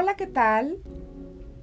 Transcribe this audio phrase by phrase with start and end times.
[0.00, 0.76] Hola, ¿qué tal?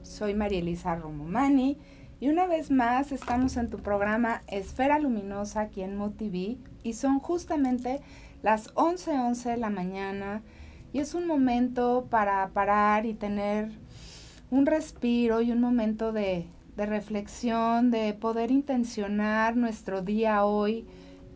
[0.03, 1.77] Soy María Elisa Romomani
[2.20, 7.20] y una vez más estamos en tu programa Esfera Luminosa aquí en MoTV y son
[7.20, 8.02] justamente
[8.44, 10.41] las 11:11 de la mañana
[10.91, 13.71] y es un momento para parar y tener
[14.52, 20.86] un respiro y un momento de, reflexión, de poder intencionar nuestro día hoy,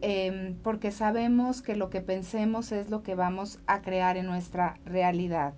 [0.02, 4.82] em, porque sabemos que lo que pensemos es lo que vamos a crear en nuestra
[4.84, 5.54] realidad.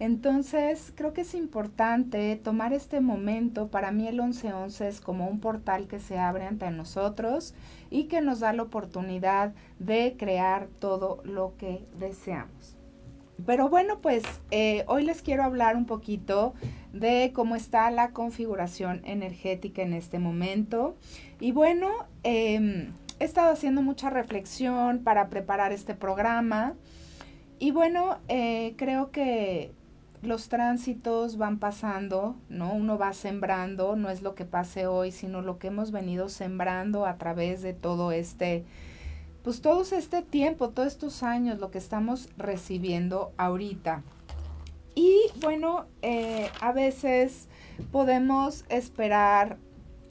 [0.00, 3.68] Entonces, creo que es importante tomar este momento.
[3.68, 7.54] Para mí el 1111 es como un portal que se abre ante nosotros
[7.90, 12.78] y que nos da la oportunidad de crear todo lo que deseamos.
[13.44, 16.54] Pero bueno, pues eh, hoy les quiero hablar un poquito
[16.94, 20.96] de cómo está la configuración energética en este momento.
[21.40, 21.90] Y bueno,
[22.22, 26.74] em, he estado haciendo mucha reflexión para preparar este programa.
[27.58, 29.72] Y bueno, eh, creo que
[30.22, 32.74] los tránsitos van pasando, ¿no?
[32.74, 37.06] Uno va sembrando, no es lo que pase hoy, sino lo que hemos venido sembrando
[37.06, 38.64] a través de todo este,
[39.42, 44.02] pues todo este tiempo, todos estos años, lo que estamos recibiendo ahorita.
[44.94, 47.48] Y bueno, eh, a veces
[47.90, 49.56] podemos esperar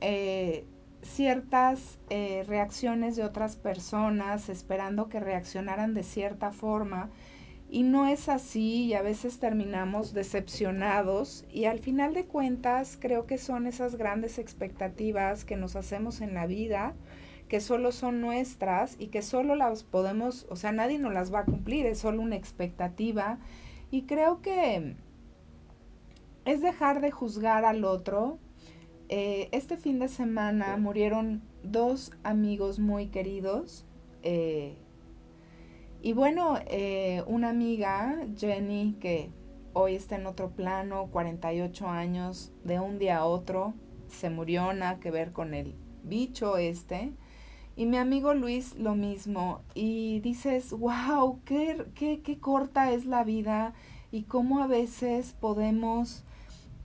[0.02, 0.65] eh,
[1.03, 7.09] ciertas eh, reacciones de otras personas, esperando que reaccionaran de cierta forma
[7.69, 13.25] y no es así y a veces terminamos decepcionados y al final de cuentas creo
[13.27, 16.95] que son esas grandes expectativas que nos hacemos en la vida
[17.47, 21.39] que solo son nuestras y que solo las podemos, o sea, nadie nos las va
[21.39, 23.39] a cumplir, es solo una expectativa
[23.91, 24.95] y creo que
[26.45, 28.37] es dejar de juzgar al otro.
[29.09, 33.83] Eh, este fin de semana murieron dos amigos muy queridos.
[34.21, 34.77] Eh,
[36.02, 39.32] y bueno, eh, una amiga, Jenny, que
[39.73, 43.73] hoy está en otro plano, 48 años, de un día a otro,
[44.08, 47.11] se murió, nada que ver con el bicho este.
[47.76, 49.61] Y mi amigo Luis lo mismo.
[49.73, 53.73] Y dices, wow, qué, qué, qué corta es la vida
[54.11, 56.23] y cómo a veces podemos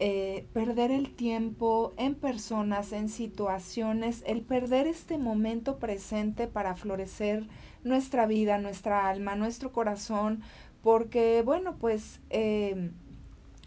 [0.01, 7.47] eh, perder el tiempo en personas, en situaciones, el perder este momento presente para florecer
[7.85, 10.43] nuestra vida, nuestra alma, nuestro corazón,
[10.83, 12.93] porque bueno, pues em,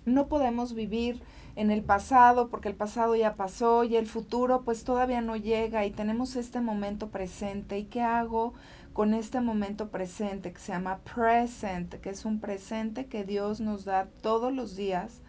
[0.06, 1.22] no podemos vivir
[1.58, 5.86] en el pasado porque el pasado ya pasó y el futuro pues todavía no llega
[5.86, 7.80] y tenemos este momento presente.
[7.80, 8.54] ¿Y qué hago
[8.94, 13.86] con este momento presente que se llama present, que es un presente que Dios nos
[13.86, 15.22] da todos los días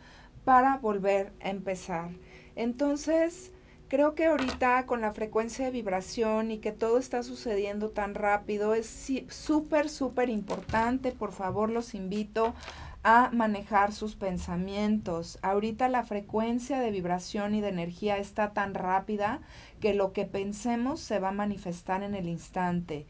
[0.45, 2.11] para volver a empezar?
[2.57, 3.53] Entonces,
[3.89, 8.75] Creo que ahorita con la frecuencia de vibración y que todo está sucediendo tan rápido
[8.75, 8.87] es
[9.31, 11.11] súper, súper importante.
[11.11, 12.55] Por favor, los invito
[13.03, 15.39] a manejar sus pensamientos.
[15.41, 19.41] Ahorita la frecuencia de vibración y de energía está tan rápida
[19.81, 23.07] que lo que pensemos se va a manifestar en el instante.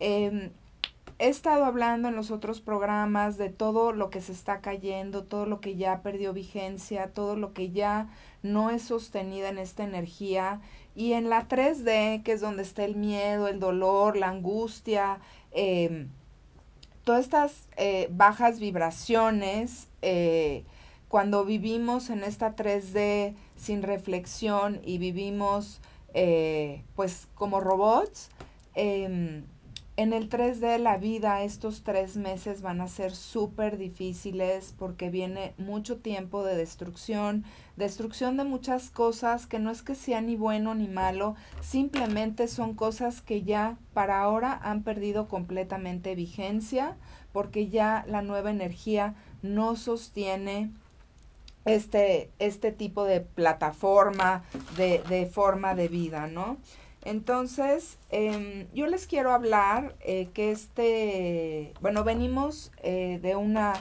[0.00, 0.50] Em,
[1.18, 5.46] he estado hablando en los otros programas de todo lo que se está cayendo, todo
[5.46, 8.08] lo que ya perdió vigencia, todo lo que ya
[8.42, 10.60] no es sostenida en esta energía.
[10.94, 15.18] Y en la 3D, que es donde está el miedo, el dolor, la angustia,
[15.50, 16.08] em,
[17.04, 20.64] todas estas eh, bajas vibraciones, eh,
[21.08, 25.80] cuando vivimos en esta 3D sin reflexión y vivimos
[26.14, 28.30] eh, pues como robots,
[28.74, 29.44] em,
[29.98, 35.54] en el 3D la vida, estos tres meses van a ser súper difíciles porque viene
[35.58, 40.76] mucho tiempo de destrucción, destrucción de muchas cosas que no es que sea ni bueno
[40.76, 46.96] ni malo, simplemente son cosas que ya para ahora han perdido completamente vigencia
[47.32, 50.70] porque ya la nueva energía no sostiene
[51.64, 54.44] este, este tipo de plataforma,
[54.76, 56.56] de, de forma de vida, ¿no?
[57.08, 63.72] Entonces, em, yo les quiero hablar eh, que este, bueno, venimos eh, de una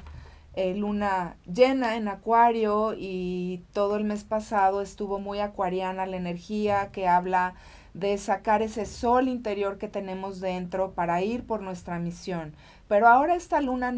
[0.55, 6.89] eh, luna llena en acuario y todo el mes pasado estuvo muy acuariana la energía
[6.93, 7.55] que habla
[7.93, 12.55] de sacar ese sol interior que tenemos dentro para ir por nuestra misión.
[12.87, 13.93] Pero ahora esta luna,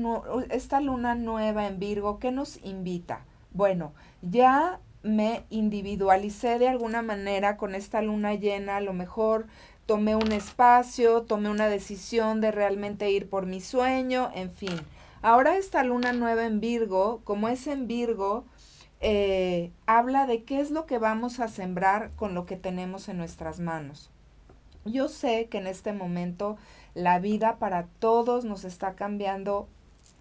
[0.50, 3.26] esta luna nueva en Virgo, ¿qué nos invita?
[3.52, 3.94] Bueno,
[4.24, 9.48] ya me individualicé de alguna manera con esta luna llena, a lo mejor
[9.86, 14.80] tomé un espacio, tomé una decisión de realmente ir por mi sueño, en fin.
[15.22, 18.46] Ahora esta luna nueva en Virgo, como es en Virgo,
[19.01, 23.18] eh, habla de qué es lo que vamos a sembrar con lo que tenemos en
[23.18, 24.12] nuestras manos.
[24.86, 26.57] Yo sé que en este momento
[26.94, 29.68] la vida para todos nos está cambiando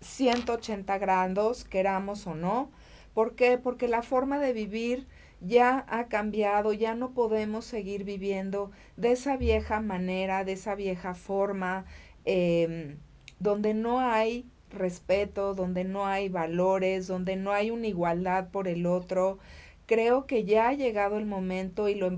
[0.01, 2.71] 180 grados, queramos o no
[3.19, 3.59] ¿Por qué?
[3.59, 5.09] Porque la forma de vivir
[5.41, 11.15] ya ha cambiado, ya no podemos seguir viviendo de esa vieja manera, de esa vieja
[11.15, 11.85] forma,
[12.25, 12.99] em,
[13.41, 18.87] donde no hay respeto, donde no hay valores, donde no hay una igualdad por el
[18.87, 19.41] otro.
[19.87, 22.13] Creo que ya ha llegado el momento y lo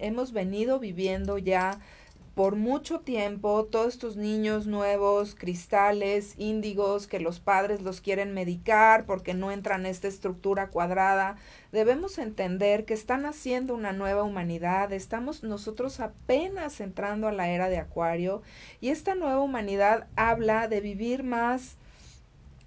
[0.00, 1.78] hemos venido viviendo ya
[2.34, 9.06] por mucho tiempo todos estos niños nuevos, cristales, índigos, que los padres los quieren medicar
[9.06, 11.36] porque no entran en esta estructura cuadrada,
[11.70, 17.68] debemos entender que están haciendo una nueva humanidad, estamos nosotros apenas entrando a la era
[17.68, 18.42] de Acuario
[18.80, 21.76] y esta nueva humanidad habla de vivir más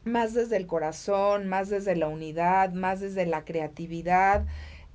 [0.08, 4.46] más desde el corazón, más desde la unidad, más desde la creatividad,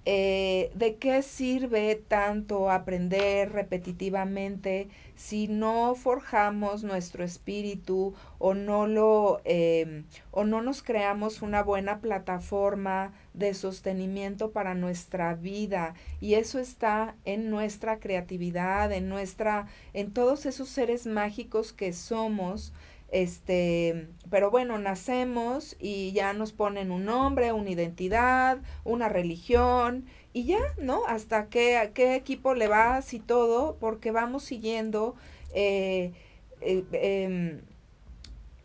[0.04, 9.40] eh, ¿De qué sirve tanto aprender repetitivamente si no forjamos nuestro espíritu o no lo
[9.44, 15.94] em, o no nos creamos una buena plataforma de sostenimiento para nuestra vida?
[16.20, 22.72] Y eso está en nuestra creatividad, en nuestra, en todos esos seres mágicos que somos
[23.12, 30.44] este, pero bueno, nacemos y ya nos ponen un nombre, una identidad, una religión y
[30.44, 31.06] ya, ¿no?
[31.06, 35.14] Hasta qué, qué equipo le vas y todo, porque vamos siguiendo
[35.54, 36.12] eh,
[36.62, 37.60] eh, em,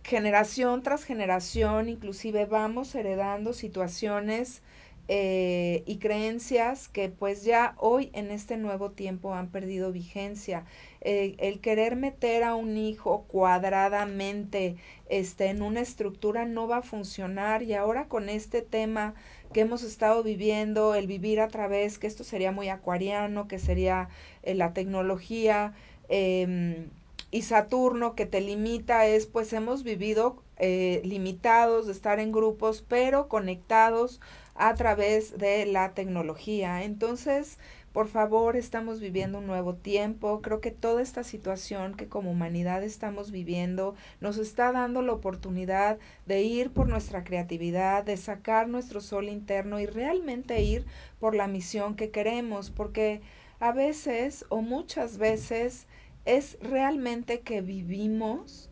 [0.03, 4.61] generación tras generación, inclusive vamos heredando situaciones
[5.09, 10.65] eh, y creencias que pues ya hoy en este nuevo tiempo han perdido vigencia.
[11.09, 14.75] Eh, el querer meter a un hijo cuadradamente
[15.07, 19.13] este, en una estructura no va a funcionar y ahora con este tema
[19.53, 24.09] que hemos estado viviendo, el vivir a través, que esto sería muy acuariano, que sería
[24.43, 25.73] eh, la tecnología,
[26.09, 26.89] em,
[27.31, 33.27] y Saturno que te limita es pues hemos vivido limitados de estar en grupos pero
[33.27, 34.19] conectados
[34.55, 36.83] a través de la tecnología.
[36.83, 37.59] Entonces,
[37.97, 40.43] por favor, estamos viviendo un nuevo tiempo.
[40.43, 45.97] Creo que toda esta situación que como humanidad estamos viviendo nos está dando la oportunidad
[46.27, 50.85] de ir por nuestra creatividad, de sacar nuestro sol interno y realmente ir
[51.19, 53.21] por la misión que queremos, porque
[53.59, 55.87] a veces o muchas veces
[56.23, 58.69] es realmente que vivimos,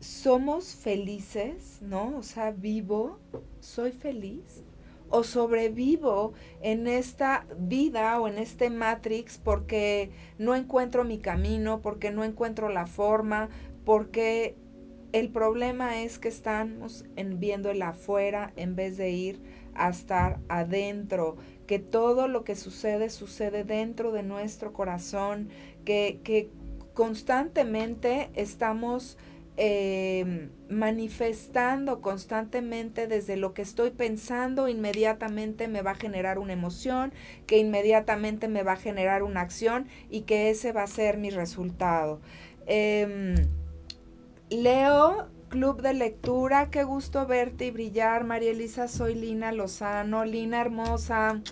[0.00, 2.18] somos felices, ¿no?
[2.18, 3.20] O sea, vivo,
[3.60, 4.64] soy feliz
[5.10, 12.10] o sobrevivo en esta vida o en este matrix porque no encuentro mi camino, porque
[12.10, 13.48] no encuentro la forma,
[13.84, 14.56] porque
[15.12, 19.40] el problema es que estamos en viendo el afuera en vez de ir
[19.74, 25.48] a estar adentro, que todo lo que sucede sucede dentro de nuestro corazón,
[25.84, 26.50] que, que
[26.94, 29.16] constantemente estamos
[29.60, 37.12] eh, manifestando constantemente desde lo que estoy pensando, inmediatamente me va a generar una emoción,
[37.48, 41.30] que inmediatamente me va a generar una acción y que ese va a ser mi
[41.30, 42.20] resultado.
[42.66, 43.34] Em,
[44.48, 48.22] Leo, Club de Lectura, qué gusto verte y brillar.
[48.22, 50.24] María Elisa, soy Lina Lozano.
[50.24, 51.42] Lina hermosa.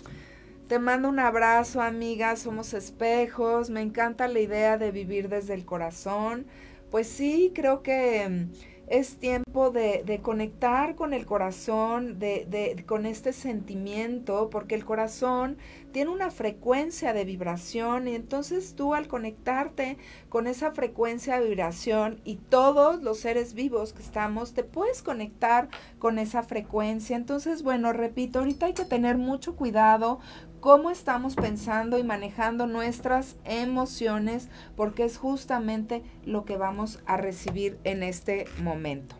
[0.69, 2.37] Te mando un abrazo, amiga.
[2.37, 3.69] Somos espejos.
[3.69, 6.45] Me encanta la idea de vivir desde el corazón
[6.91, 8.51] pues sí, creo que mm,
[8.87, 14.85] es tiempo de, de conectar con el corazón, de, de, con este sentimiento, porque el
[14.85, 15.57] corazón
[15.97, 19.97] tiene una frecuencia de vibración y entonces tú al conectarte
[20.29, 25.69] con esa frecuencia de vibración y todos los seres vivos que estamos, te puedes conectar
[25.97, 27.17] con esa frecuencia.
[27.17, 30.19] Entonces, bueno, repito, ahorita hay que tener mucho cuidado
[30.59, 37.79] cómo estamos pensando y manejando nuestras emociones, porque es justamente lo que vamos a recibir
[37.85, 39.15] en este momento.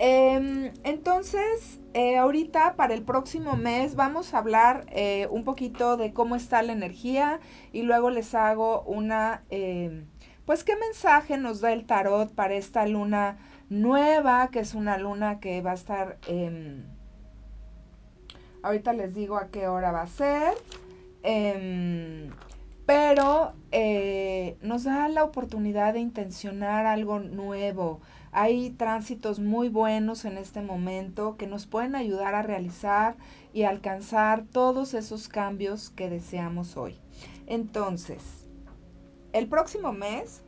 [0.00, 6.12] Em, entonces, eh, ahorita para el próximo mes vamos a hablar eh, un poquito de
[6.12, 7.40] cómo está la energía
[7.72, 10.06] y luego les hago una, em,
[10.46, 13.38] pues qué mensaje nos da el tarot para esta luna
[13.68, 16.18] nueva, que es una luna que va a estar...
[16.28, 16.84] Em,
[18.62, 20.54] Ahorita les digo a qué hora va a ser.
[21.22, 22.30] Em,
[22.86, 28.00] pero eh, nos da la oportunidad de intencionar algo nuevo.
[28.40, 33.16] Hay tránsitos muy buenos en este momento que nos pueden ayudar a realizar
[33.52, 37.00] y alcanzar todos esos cambios que deseamos hoy.
[37.48, 38.46] Entonces,
[39.32, 40.44] el próximo mes,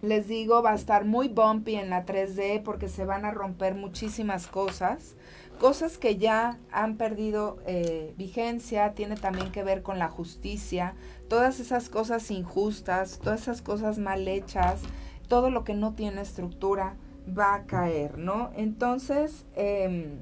[0.00, 3.74] les digo, va a estar muy bumpy en la 3D porque se van a romper
[3.74, 5.16] muchísimas cosas
[5.62, 10.96] cosas que ya han perdido eh, vigencia, tiene también que ver con la justicia,
[11.28, 14.80] todas esas cosas injustas, todas esas cosas mal hechas,
[15.28, 18.50] todo lo que no tiene estructura, va a caer, ¿no?
[18.56, 20.18] Entonces, em,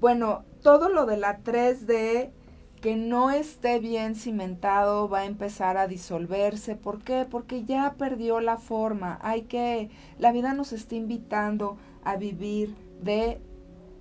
[0.00, 2.32] bueno, todo lo de la 3D
[2.80, 6.76] que no esté bien cimentado va a empezar a disolverse.
[6.76, 7.26] ¿Por qué?
[7.30, 9.18] Porque ya perdió la forma.
[9.22, 13.38] Hay que, la vida nos está invitando a vivir de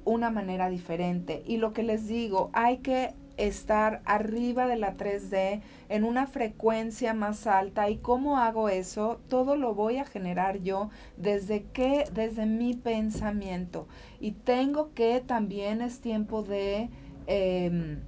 [0.06, 1.44] una manera diferente.
[1.46, 7.13] Y lo que les digo, hay que estar arriba de la 3D en una frecuencia
[7.13, 12.46] más alta y cómo hago eso todo lo voy a generar yo desde que desde
[12.46, 13.88] mi pensamiento.
[14.19, 16.89] Y tengo que también es tiempo de
[17.27, 18.00] em,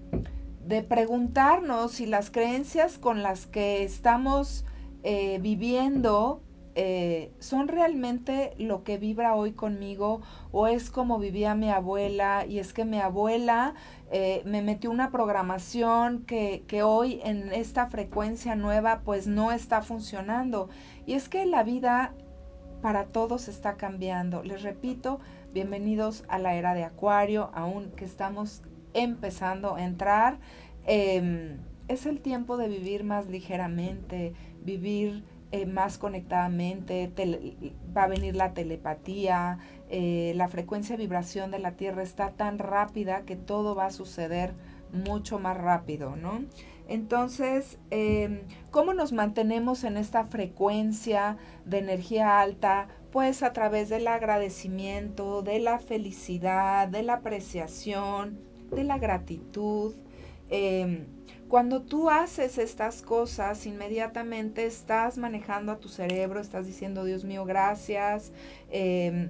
[0.66, 4.66] de preguntarnos si las creencias con las que estamos
[5.04, 6.42] eh, viviendo
[6.76, 12.60] eh, son realmente lo que vibra hoy conmigo o es como vivía mi abuela y
[12.60, 13.74] es que mi abuela
[14.12, 19.82] eh, me metió una programación que, que hoy en esta frecuencia nueva pues no está
[19.82, 20.70] funcionando
[21.06, 22.14] y es que la vida
[22.82, 24.44] para todos está cambiando.
[24.44, 25.20] Les repito,
[25.54, 28.64] bienvenidos a la era de Acuario, aún que estamos
[28.94, 30.40] empezando a entrar.
[30.86, 37.12] Em, es el tiempo de vivir más ligeramente, vivir eh, más conectadamente,
[37.96, 42.58] va a venir la telepatía, eh, la frecuencia de vibración de la Tierra está tan
[42.58, 44.54] rápida que todo va a suceder
[44.94, 46.46] mucho más rápido, ¿no?
[46.88, 52.88] Entonces, em, ¿cómo nos mantenemos en esta frecuencia de energía alta?
[53.12, 58.40] Pues a través del agradecimiento, de la felicidad, de la apreciación,
[58.72, 59.96] de la gratitud.
[60.50, 61.06] Em,
[61.52, 67.44] cuando tú haces estas cosas, inmediatamente estás manejando a tu cerebro, estás diciendo, Dios mío,
[67.44, 68.32] gracias.
[68.70, 69.30] Eh,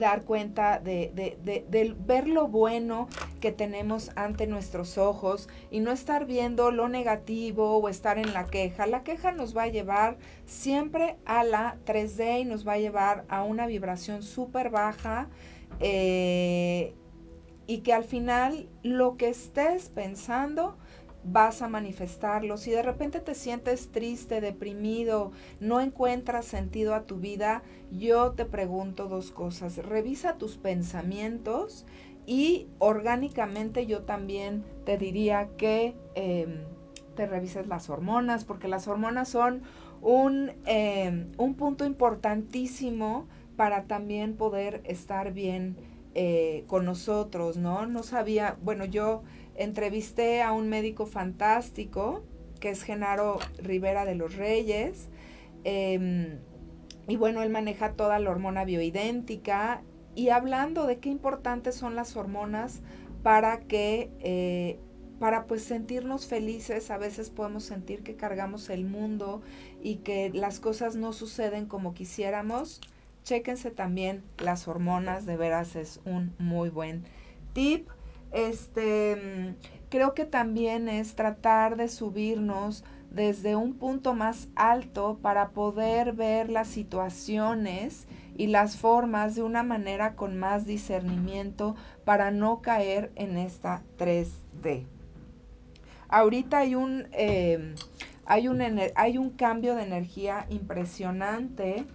[0.00, 1.38] dar cuenta de, de,
[1.70, 3.08] de, ver lo bueno
[3.40, 8.46] que tenemos ante nuestros ojos y no estar viendo lo negativo o estar en la
[8.46, 8.88] queja.
[8.88, 13.24] La queja nos va a llevar siempre a la 3D y nos va a llevar
[13.28, 15.28] a una vibración súper baja.
[15.78, 16.92] Eh,
[17.66, 20.76] y que al final lo que estés pensando
[21.24, 22.56] vas a manifestarlo.
[22.56, 28.44] Si de repente te sientes triste, deprimido, no encuentras sentido a tu vida, yo te
[28.44, 29.76] pregunto dos cosas.
[29.78, 31.86] Revisa tus pensamientos
[32.26, 36.60] y orgánicamente yo también te diría que em,
[37.16, 39.62] te revises las hormonas, porque las hormonas son
[40.02, 43.26] un, em, un punto importantísimo
[43.56, 45.76] para también poder estar bien
[46.14, 47.86] eh, con nosotros, ¿no?
[47.86, 49.22] No sabía, bueno, yo
[49.56, 52.22] entrevisté a un médico fantástico,
[52.60, 55.08] que es Genaro Rivera de los Reyes,
[55.64, 56.38] em,
[57.08, 59.82] y bueno, él maneja toda la hormona bioidéntica,
[60.14, 62.80] y hablando de qué importantes son las hormonas
[63.22, 64.10] para que...
[64.20, 64.78] Eh,
[65.18, 69.42] para pues sentirnos felices, a veces podemos sentir que cargamos el mundo
[69.80, 72.80] y que las cosas no suceden como quisiéramos.
[73.24, 77.04] Chéquense también las hormonas, de veras es un muy buen
[77.54, 77.88] tip.
[78.32, 85.50] Este, mm, creo que también es tratar de subirnos desde un punto más alto para
[85.50, 92.60] poder ver las situaciones y las formas de una manera con más discernimiento para no
[92.60, 94.84] caer en esta 3D.
[96.08, 97.74] Ahorita hay un, eh,
[98.26, 98.60] hay un,
[98.96, 101.86] hay un cambio de energía impresionante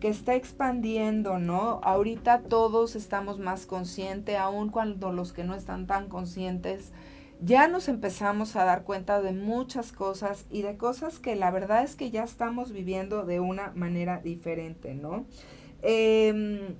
[0.00, 1.80] que está expandiendo, ¿no?
[1.82, 6.92] Ahorita todos estamos más conscientes, aun cuando los que no están tan conscientes,
[7.40, 11.84] ya nos empezamos a dar cuenta de muchas cosas y de cosas que la verdad
[11.84, 15.26] es que ya estamos viviendo de una manera diferente, ¿no?
[15.82, 16.76] Em,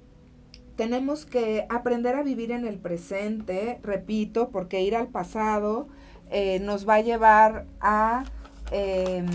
[0.77, 5.89] tenemos que aprender a vivir en el presente, repito, porque ir al pasado
[6.31, 8.25] eh, nos va a llevar a...
[8.71, 9.27] Em,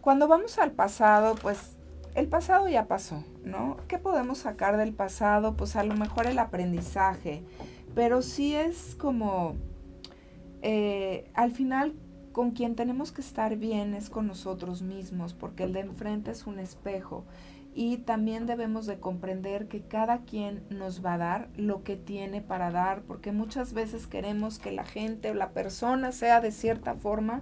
[0.00, 1.71] cuando vamos al pasado, pues
[2.14, 3.76] el pasado ya pasó, ¿no?
[3.88, 5.56] ¿Qué podemos sacar del pasado?
[5.56, 7.42] Pues a lo mejor el aprendizaje,
[7.94, 9.54] pero sí es como,
[10.60, 11.94] eh, al final,
[12.32, 16.46] con quien tenemos que estar bien es con nosotros mismos, porque el de enfrente es
[16.46, 17.24] un espejo.
[17.74, 22.42] Y también debemos de comprender que cada quien nos va a dar lo que tiene
[22.42, 26.94] para dar, porque muchas veces queremos que la gente o la persona sea de cierta
[26.94, 27.40] forma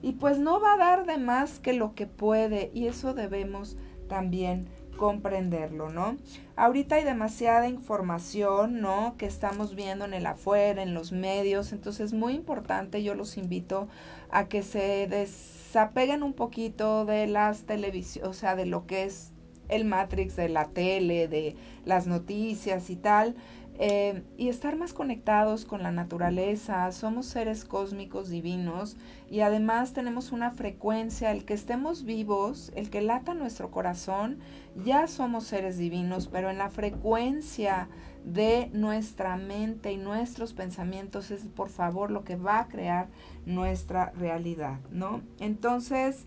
[0.00, 3.76] y pues no va a dar de más que lo que puede y eso debemos
[4.08, 6.16] también comprenderlo, ¿no?
[6.56, 9.14] Ahorita hay demasiada información, ¿no?
[9.18, 13.36] Que estamos viendo en el afuera, en los medios, entonces es muy importante, yo los
[13.36, 13.88] invito
[14.30, 19.32] a que se desapeguen un poquito de las televisiones, o sea, de lo que es
[19.68, 23.34] el Matrix de la tele, de las noticias y tal.
[23.78, 26.90] Eh, y estar más conectados con la naturaleza.
[26.92, 28.96] Somos seres cósmicos divinos
[29.30, 34.38] y además tenemos una frecuencia, el que estemos vivos, el que lata nuestro corazón,
[34.84, 37.88] ya somos seres divinos, pero en la frecuencia
[38.24, 43.08] de nuestra mente y nuestros pensamientos es por favor lo que va a crear
[43.44, 45.20] nuestra realidad, ¿no?
[45.38, 46.24] Entonces,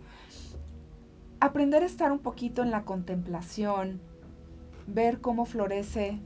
[1.39, 4.01] aprender a estar un poquito en la contemplación,
[4.87, 6.19] ver cómo florece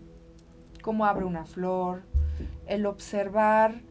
[0.83, 2.03] cómo abre una flor,
[2.67, 3.81] el observar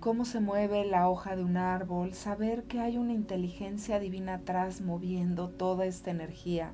[0.00, 4.80] cómo se mueve la hoja de un árbol, saber que hay una inteligencia divina atrás
[4.82, 6.72] moviendo toda esta energía.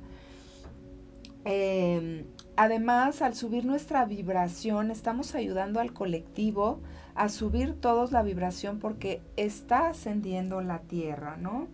[1.45, 2.25] Em,
[2.57, 6.81] además, al subir nuestra vibración, estamos ayudando al colectivo
[7.13, 11.67] a subir todos la vibración porque está ascendiendo la tierra, ¿no?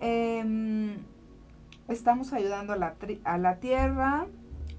[0.00, 0.96] Em,
[1.88, 4.26] estamos ayudando a la, a la tierra.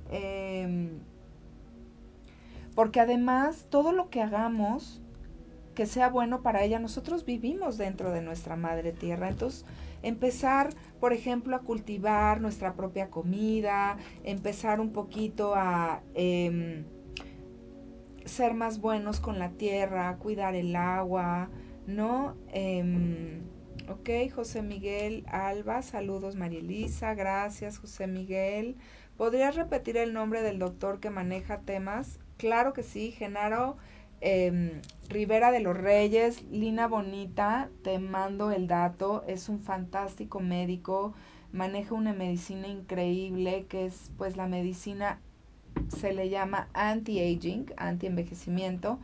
[0.10, 1.09] Em,
[2.80, 5.02] porque además todo lo que hagamos
[5.76, 9.28] que sea bueno para ella, nosotros vivimos dentro de nuestra madre tierra.
[9.28, 9.66] Entonces,
[10.02, 10.70] empezar,
[11.02, 16.86] por ejemplo, a cultivar nuestra propia comida, empezar un poquito a em,
[18.24, 21.50] ser más buenos con la tierra, cuidar el agua,
[21.86, 22.38] ¿no?
[22.54, 23.42] Em,
[23.90, 28.78] ok, José Miguel Alba, saludos María Elisa, gracias José Miguel.
[29.18, 33.76] ¿Podrías repetir el nombre del doctor que maneja temas Claro que sí, Genaro
[34.22, 41.14] em, Rivera de los Reyes, Lina Bonita, te mando el dato, es un fantástico médico,
[41.52, 45.20] maneja una medicina increíble que es pues la medicina
[45.90, 49.00] se le llama anti-aging, anti-envejecimiento.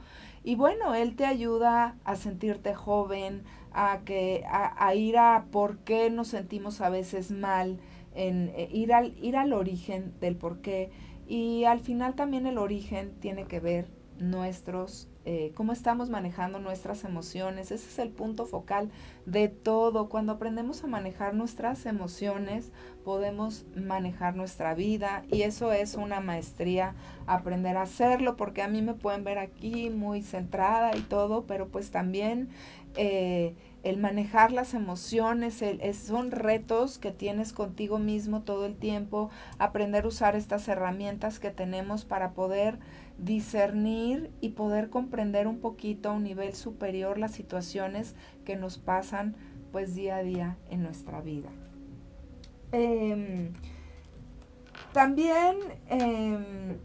[0.45, 6.09] Y bueno, él te ayuda a sentirte joven, a, que, a, ir a por qué
[6.09, 7.79] nos sentimos a veces mal,
[8.13, 10.89] en eh, ir, al, ir al origen del por qué.
[11.27, 13.87] Y al final también el origen tiene que ver
[14.19, 17.71] nuestros, eh, cómo estamos manejando nuestras emociones.
[17.71, 18.89] Ese es el punto focal
[19.25, 20.07] de todo.
[20.07, 22.71] Cuando aprendemos a manejar nuestras emociones,
[23.03, 26.95] podemos manejar nuestra vida y eso es una maestría,
[27.27, 31.67] aprender a hacerlo, porque a mí me pueden ver aquí muy centrada y todo, pero
[31.67, 32.49] pues también...
[32.97, 33.55] Eh,
[33.85, 40.07] el manejar las emociones, son retos que tienes contigo mismo todo el tiempo, aprender a
[40.07, 42.79] usar estas herramientas que tenemos para poder
[43.19, 49.35] discernir y poder comprender un poquito a un nivel superior las situaciones que nos pasan
[49.71, 51.49] pues día a día en nuestra vida.
[52.71, 53.53] Em,
[54.93, 55.57] también,
[55.89, 56.77] em,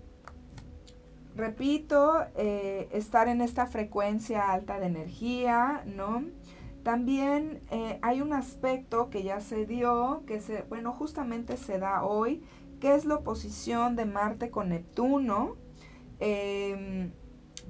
[1.35, 6.25] repito, eh, estar en esta frecuencia alta de energía, ¿no?
[6.83, 12.05] También eh, hay un aspecto que ya se dio, que se, bueno, justamente se da
[12.05, 12.43] hoy,
[12.81, 15.57] que es la oposición de Marte con Neptuno.
[16.21, 17.13] Em,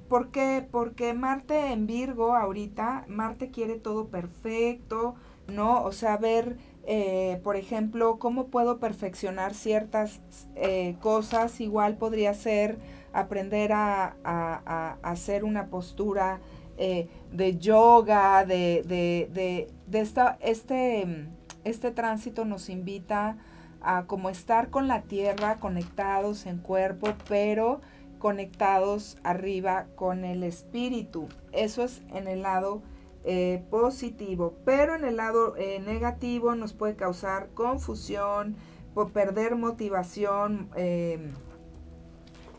[0.07, 0.65] ¿Por qué?
[0.71, 5.15] Porque Marte en Virgo ahorita, Marte quiere todo perfecto,
[5.47, 5.83] ¿no?
[5.83, 10.21] O sea, ver, eh, por ejemplo, cómo puedo perfeccionar ciertas
[10.55, 11.61] eh, cosas.
[11.61, 12.77] Igual podría ser
[13.13, 16.39] aprender a, a hacer una postura
[16.83, 21.27] eh, de yoga, de, de, de, de esta, este,
[21.63, 23.37] este tránsito nos invita
[23.81, 27.81] a como estar con la tierra, conectados en cuerpo, pero
[28.17, 31.27] conectados arriba con el espíritu.
[31.51, 32.81] Eso es en el lado
[33.25, 38.55] eh, positivo, pero en el lado eh, negativo nos puede causar confusión,
[38.95, 40.69] por perder motivación,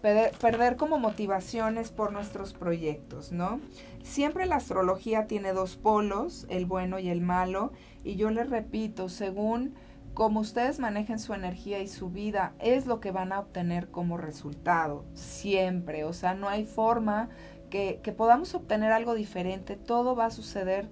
[0.02, 3.60] perder, como motivaciones por nuestros proyectos, ¿no?
[4.02, 9.08] Siempre la astrología tiene dos polos, el bueno y el malo, y yo les repito,
[9.08, 9.74] según
[10.12, 14.18] como ustedes manejen su energía y su vida, es lo que van a obtener como
[14.18, 17.30] resultado, siempre, o sea, no hay forma
[17.70, 20.90] que, que podamos obtener algo diferente, todo va a suceder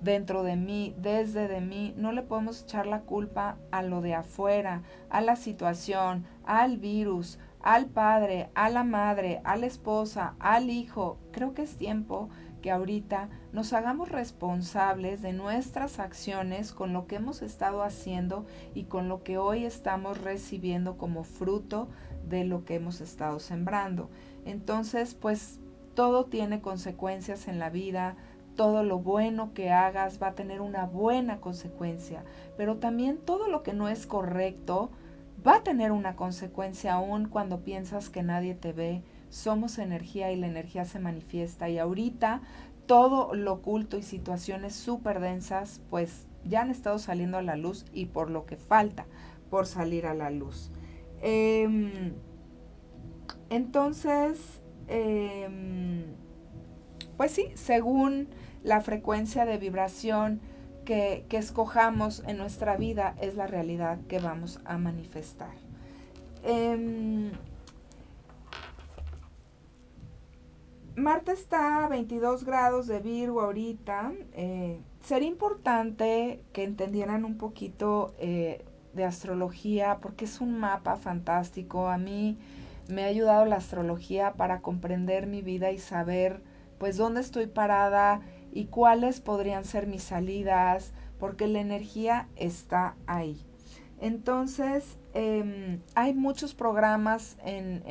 [0.00, 4.14] dentro de mí, desde de mí, no le podemos echar la culpa a lo de
[4.14, 10.68] afuera, a la situación, al virus, al padre, a la madre, a la esposa, al
[10.68, 11.16] hijo.
[11.32, 12.28] Creo que es tiempo
[12.60, 18.84] que ahorita nos hagamos responsables de nuestras acciones con lo que hemos estado haciendo y
[18.84, 21.88] con lo que hoy estamos recibiendo como fruto
[22.28, 24.10] de lo que hemos estado sembrando.
[24.44, 25.58] Entonces, pues
[25.94, 28.16] todo tiene consecuencias en la vida,
[28.56, 32.24] todo lo bueno que hagas va a tener una buena consecuencia,
[32.58, 34.90] pero también todo lo que no es correcto,
[35.46, 39.02] va a tener una consecuencia aún cuando piensas que nadie te ve.
[39.28, 42.42] Somos energía y la energía se manifiesta y ahorita
[42.86, 47.86] todo lo oculto y situaciones súper densas pues ya han estado saliendo a la luz
[47.92, 49.06] y por lo que falta
[49.50, 50.70] por salir a la luz.
[51.22, 52.14] Em,
[53.50, 56.04] Entonces, em,
[57.16, 58.28] pues sí, según
[58.62, 60.40] la frecuencia de vibración
[60.84, 65.52] que, escojamos en nuestra vida, es la realidad que vamos a manifestar.
[66.42, 67.32] Em,
[70.96, 74.12] Marte está a 22 grados de Virgo ahorita.
[74.34, 81.88] Eh, sería importante que entendieran un poquito eh, de astrología porque es un mapa fantástico.
[81.88, 82.38] A mí
[82.88, 86.42] me ha ayudado la astrología para comprender mi vida y saber
[86.78, 88.20] pues dónde estoy parada
[88.54, 93.44] y cuáles podrían ser mis salidas porque la energía está ahí.
[94.00, 97.82] Entonces, em, hay muchos programas en,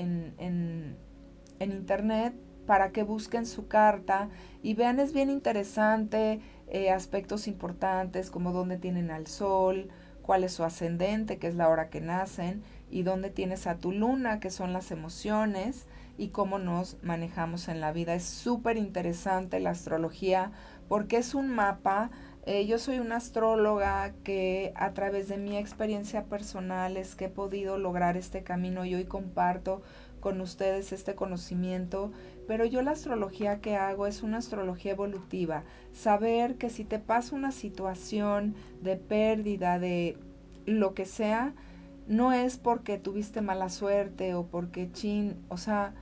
[1.60, 2.34] en internet
[2.66, 4.30] para que busquen su carta
[4.62, 9.90] y vean, es bien interesante, eh, aspectos importantes como dónde tienen al sol,
[10.22, 13.92] cuál es su ascendente, que es la hora que nacen, y dónde tienes a tu
[13.92, 18.14] luna, que son las emociones, y cómo nos manejamos en la vida.
[18.14, 20.52] Es súper interesante la astrología
[20.88, 22.12] porque es un mapa.
[22.46, 27.30] Eh, yo soy una astróloga que a través de mi experiencia personal es que he
[27.30, 29.82] podido lograr este camino y hoy comparto
[30.24, 32.14] con ustedes este conocimiento,
[32.48, 37.36] pero yo la astrología que hago es una astrología evolutiva, saber que si te pasa
[37.36, 40.18] una situación de pérdida, de
[40.66, 41.54] lo que sea,
[42.08, 45.94] no es porque tuviste mala suerte o porque chin, o sea,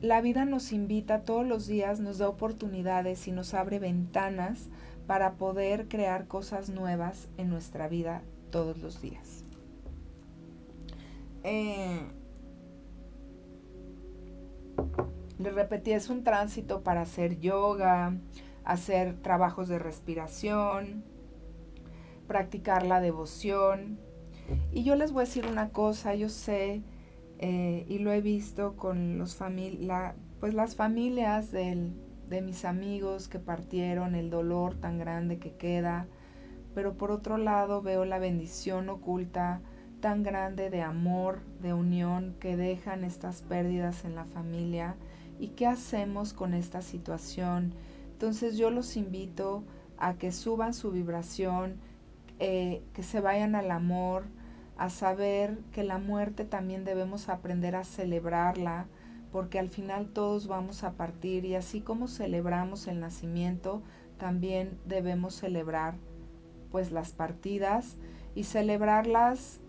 [0.00, 4.70] la vida nos invita todos los días, nos da oportunidades y nos abre ventanas
[5.06, 9.44] para poder crear cosas nuevas en nuestra vida todos los días.
[11.42, 12.00] Eh,
[15.38, 18.16] le repetí, es un tránsito para hacer yoga,
[18.64, 21.04] hacer trabajos de respiración,
[22.26, 23.98] practicar la devoción.
[24.72, 26.82] Y yo les voy a decir una cosa, yo sé
[27.42, 29.38] eh, y lo he visto con los
[30.40, 36.06] pues las familias de mis amigos que partieron, el dolor tan grande que queda,
[36.74, 39.62] pero por otro lado veo la bendición oculta
[40.02, 44.96] tan grande de amor, de unión que dejan estas pérdidas en la familia
[45.38, 47.72] y qué hacemos con esta situación.
[48.12, 49.64] Entonces yo los invito
[49.96, 51.76] a que suban su vibración,
[52.38, 54.24] eh, que se vayan al amor,
[54.80, 58.86] a saber que la muerte también debemos aprender a celebrarla,
[59.30, 63.82] porque al final todos vamos a partir y así como celebramos el nacimiento,
[64.16, 65.96] también debemos celebrar
[66.70, 67.98] pues las partidas
[68.34, 69.60] y celebrarlas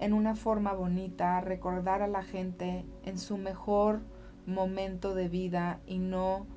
[0.00, 4.00] en una forma bonita, recordar a la gente en su mejor
[4.46, 6.48] momento de vida y no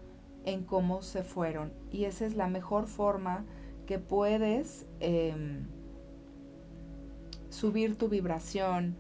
[0.46, 1.72] en cómo se fueron.
[1.92, 3.46] Y esa es la mejor forma
[3.86, 5.68] que puedes em,
[7.54, 8.96] subir tu vibración.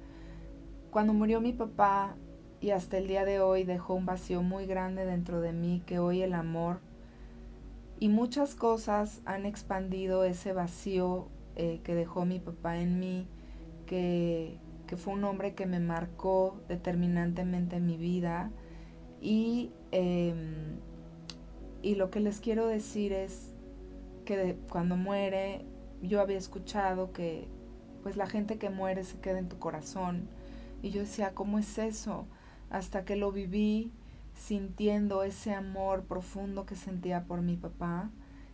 [0.91, 2.15] Cuando murió mi papá
[2.61, 5.99] y hasta el día de hoy dejó un vacío muy grande dentro de mí que
[5.99, 6.79] hoy el amor
[7.99, 13.27] y muchas cosas han expandido ese vacío eh, que dejó mi papá en mí
[13.85, 14.57] que,
[14.97, 18.51] fue un hombre que me marcó determinantemente en mi vida.
[19.21, 20.77] Y, em,
[21.81, 23.55] y lo que les quiero decir es
[24.23, 25.65] que cuando muere,
[26.03, 27.47] yo había escuchado que
[28.03, 30.27] pues la gente que muere se queda en tu corazón.
[30.81, 32.27] Y yo decía, ¿cómo es eso?
[32.69, 33.91] Hasta que lo viví
[34.35, 38.09] sintiendo ese amor profundo que sentía por mi papá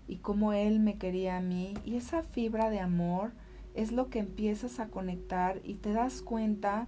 [0.08, 1.74] y cómo él me quería a mí.
[1.84, 3.32] Y esa fibra de amor
[3.74, 6.88] es lo que empiezas a conectar y te das cuenta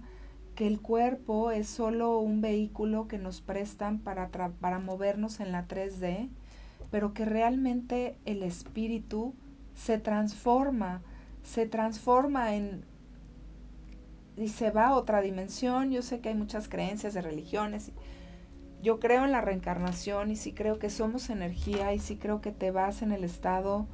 [0.54, 5.66] que el cuerpo es solo un vehículo que nos prestan para, para movernos en la
[5.66, 6.28] 3D,
[6.90, 9.34] pero que realmente el espíritu
[9.74, 11.00] se transforma,
[11.42, 12.84] se transforma en
[14.36, 15.90] y se va a otra dimensión.
[15.90, 17.92] Yo sé que hay muchas creencias de religiones.
[18.82, 22.52] Yo creo en la reencarnación y sí creo que somos energía y sí creo que
[22.52, 23.86] te vas en el estado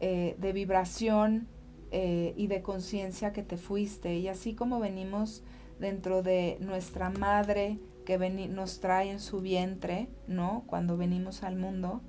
[0.00, 1.48] eh, de vibración
[1.90, 4.16] eh, y de conciencia que te fuiste.
[4.16, 5.42] Y así como venimos
[5.78, 10.64] dentro de nuestra madre que nos trae en su vientre, ¿no?
[10.66, 12.00] Cuando venimos al mundo,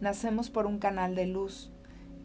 [0.00, 1.70] nacemos por un canal de luz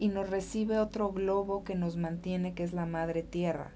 [0.00, 3.70] y nos recibe otro globo que nos mantiene, que es la madre tierra.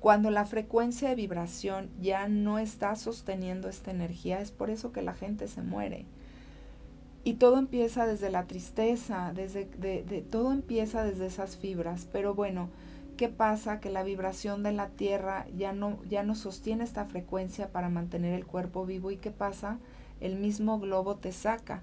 [0.00, 5.02] Cuando la frecuencia de vibración ya no está sosteniendo esta energía, es por eso que
[5.02, 6.06] la gente se muere
[7.24, 12.08] y todo empieza desde la tristeza, desde, de, todo empieza desde esas fibras.
[12.10, 12.68] Pero bueno,
[13.16, 13.80] ¿qué pasa?
[13.80, 18.34] Que la vibración de la Tierra ya no, ya no sostiene esta frecuencia para mantener
[18.34, 19.12] el cuerpo vivo.
[19.12, 19.78] ¿Y qué pasa?
[20.20, 21.82] El mismo globo te saca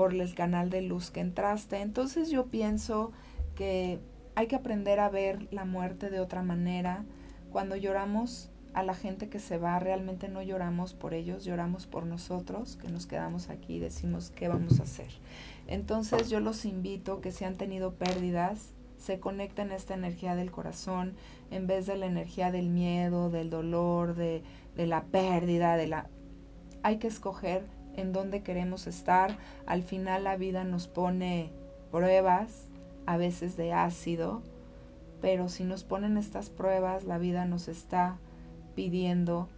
[0.00, 1.82] por el canal de luz que entraste.
[1.82, 3.12] Entonces yo pienso
[3.54, 4.00] que
[4.34, 7.04] hay que aprender a ver la muerte de otra manera.
[7.52, 12.06] Cuando lloramos a la gente que se va, realmente no lloramos por ellos, lloramos por
[12.06, 15.10] nosotros, que nos quedamos aquí y decimos qué vamos a hacer.
[15.66, 20.50] Entonces yo los invito que si han tenido pérdidas, se conecten a esta energía del
[20.50, 21.12] corazón
[21.50, 24.44] en vez de la energía del miedo, del dolor, de,
[24.76, 26.08] de la pérdida, de la...
[26.82, 27.66] Hay que escoger
[28.00, 29.38] en dónde queremos estar.
[29.66, 31.50] Al final la vida nos pone
[31.90, 32.68] pruebas,
[33.06, 34.42] a veces de ácido,
[35.20, 38.18] pero si nos ponen estas pruebas, la vida nos está
[38.74, 39.48] pidiendo,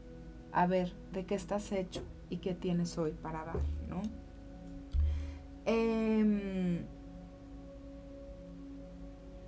[0.52, 3.60] a ver, ¿de qué estás hecho y qué tienes hoy para dar?
[3.88, 4.02] ¿no?
[5.64, 6.84] Em,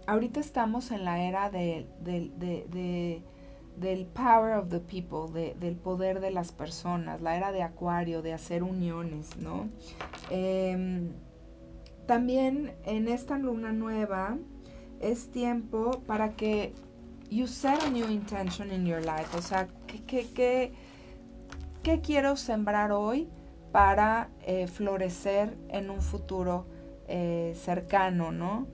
[0.06, 1.86] ahorita estamos en la era de,
[3.76, 8.32] del power of the people, del poder de las personas, la era de acuario, de
[8.32, 9.68] hacer uniones, ¿no?
[10.30, 11.10] Em,
[12.06, 14.36] también en esta luna nueva
[15.00, 16.74] es tiempo para que
[17.30, 19.36] you set a new intention in your life.
[19.36, 20.72] O sea, ¿qué, qué,
[21.82, 23.28] qué, quiero sembrar hoy
[23.72, 26.66] para eh, florecer en un futuro
[27.08, 28.66] eh, cercano, ¿no?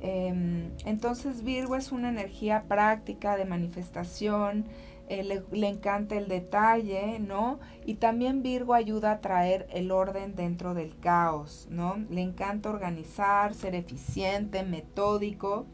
[0.00, 4.64] Em, entonces Virgo es una energía práctica de manifestación,
[5.08, 7.58] eh, le, encanta el detalle, ¿no?
[7.84, 11.96] Y también Virgo ayuda a traer el orden dentro del caos, ¿no?
[12.10, 15.66] Le encanta organizar, ser eficiente, metódico.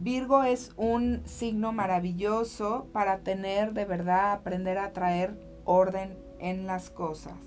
[0.00, 5.34] Virgo es un signo maravilloso para tener de verdad, aprender a traer
[5.64, 7.38] orden en las cosas.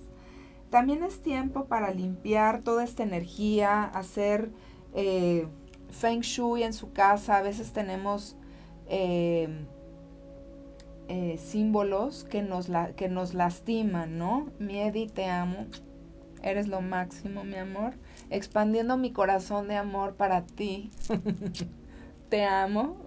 [0.72, 4.50] También es tiempo para limpiar toda esta energía, hacer
[4.96, 5.48] eh,
[5.90, 7.38] feng shui en su casa.
[7.38, 8.36] A veces tenemos
[8.88, 9.66] eh,
[11.08, 14.50] eh, símbolos que nos, que nos lastiman, ¿no?
[14.60, 15.68] Miedi, te amo.
[16.44, 17.94] Eres lo máximo, mi amor.
[18.30, 20.92] Expandiendo mi corazón de amor para ti.
[22.30, 22.98] te amo.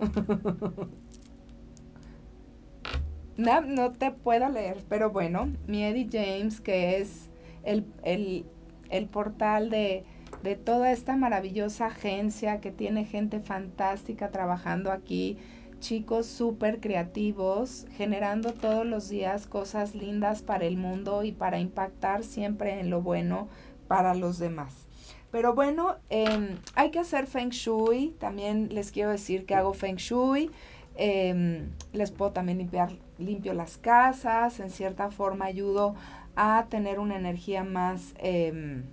[3.37, 7.31] no, no, te puedo leer, pero bueno, mi Eddie James, que es
[7.62, 10.05] el, el, portal de,
[10.42, 15.38] de toda esta maravillosa agencia que tiene gente fantástica trabajando aquí,
[15.81, 22.24] chicos súper creativos, generando todos los días cosas lindas para el mundo y para impactar
[22.24, 23.48] siempre en lo bueno
[23.88, 24.87] para los demás.
[25.31, 28.14] Pero bueno, em, hay que hacer feng shui.
[28.18, 30.50] También les quiero decir que hago feng shui.
[30.96, 34.59] Em, les puedo también limpiar, limpio las casas.
[34.61, 35.94] En cierta forma ayudo
[36.35, 38.85] a tener una energía más em,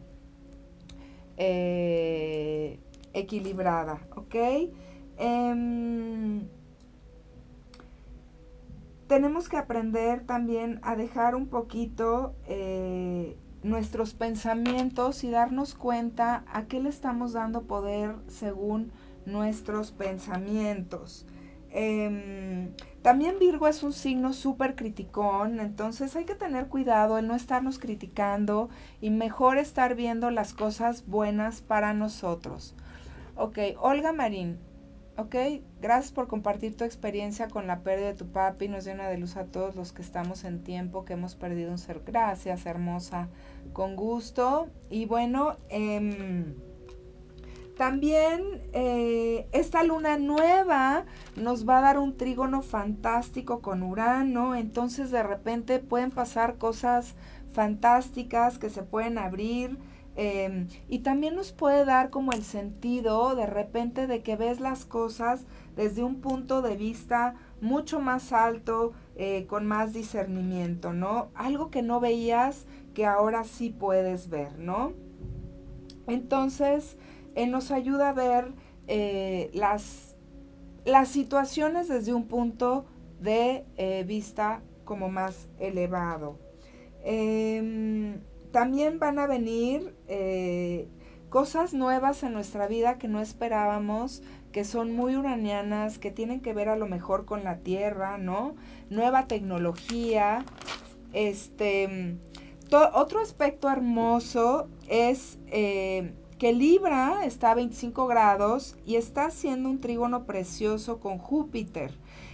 [1.38, 2.80] eh,
[3.14, 4.08] equilibrada.
[4.16, 4.36] ¿Ok?
[9.08, 16.66] tenemos que aprender también a dejar un poquito eh, nuestros pensamientos y darnos cuenta a
[16.66, 18.92] qué le estamos dando poder según
[19.26, 21.26] nuestros pensamientos.
[21.72, 27.36] Em, también Virgo es un signo súper criticón, entonces hay que tener cuidado en no
[27.36, 28.70] estarnos criticando
[29.02, 32.76] y mejor estar viendo las cosas buenas para nosotros.
[33.36, 34.60] Ok, Olga Marín,
[35.20, 35.36] Ok,
[35.82, 38.68] gracias por compartir tu experiencia con la pérdida de tu papi.
[38.68, 41.80] Nos llena de luz a todos los que estamos en tiempo, que hemos perdido un
[41.80, 42.04] ser.
[42.06, 43.28] Gracias, hermosa.
[43.74, 44.70] Con gusto.
[44.92, 46.54] Y bueno, em,
[47.78, 54.56] también eh, esta luna nueva nos va a dar un trígono fantástico con Urano.
[54.56, 57.16] Entonces de repente pueden pasar cosas
[57.54, 59.78] fantásticas que se pueden abrir
[60.20, 64.84] Em, y también nos puede dar como el sentido de repente de que ves las
[64.84, 71.28] cosas desde un punto de vista mucho más alto, eh, con más discernimiento, ¿no?
[71.36, 74.94] Algo que no veías que ahora sí puedes ver, ¿no?
[76.08, 76.98] Entonces,
[77.38, 78.54] eh, nos ayuda a ver
[78.88, 80.18] eh, las,
[80.86, 82.86] las situaciones desde un punto
[83.22, 83.64] de
[84.06, 86.38] vista como más elevado.
[87.04, 88.20] Em,
[88.52, 90.88] también van a venir eh,
[91.30, 96.54] cosas nuevas en nuestra vida que no esperábamos, que son muy uranianas, que tienen que
[96.54, 98.56] ver a lo mejor con la Tierra, ¿no?
[98.90, 100.44] Nueva tecnología.
[101.14, 102.18] Este,
[102.94, 109.82] otro aspecto hermoso es eh, que Libra está a 25 grados y está haciendo un
[109.82, 111.92] trígono precioso con Júpiter.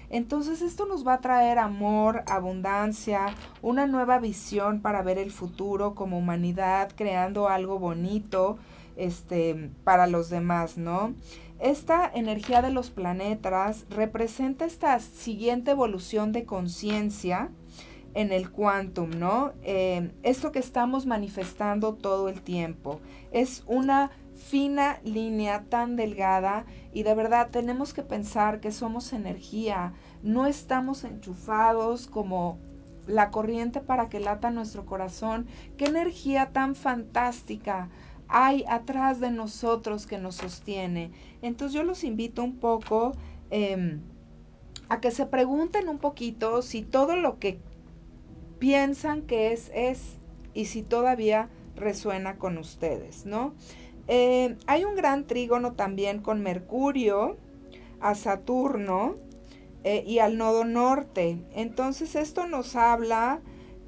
[0.09, 5.95] Entonces esto nos va a traer amor, abundancia, una nueva visión para ver el futuro
[5.95, 8.57] como humanidad, creando algo bonito
[8.95, 11.15] este, para los demás, ¿no?
[11.59, 17.49] Esta energía de los planetas representa esta siguiente evolución de conciencia
[18.13, 19.53] en el quantum, ¿no?
[19.63, 22.99] Eh, esto que estamos manifestando todo el tiempo.
[23.31, 29.93] Es una fina línea tan delgada y de verdad tenemos que pensar que somos energía.
[30.21, 32.57] no estamos enchufados como
[33.07, 35.47] la corriente para que lata nuestro corazón.
[35.77, 37.89] Qué energía tan fantástica
[38.27, 41.11] hay atrás de nosotros que nos sostiene.
[41.41, 43.13] Entonces yo los invito un poco
[43.49, 44.01] em,
[44.89, 47.59] a que se pregunten un poquito si todo lo que
[48.59, 50.17] piensan que es, es,
[50.53, 53.53] y si todavía resuena con ustedes, ¿no?
[54.07, 57.37] Eh, hay un gran trígono también con Mercurio,
[58.01, 59.15] a Saturno
[59.83, 61.37] eh, y al nodo norte.
[61.55, 63.39] Entonces esto nos habla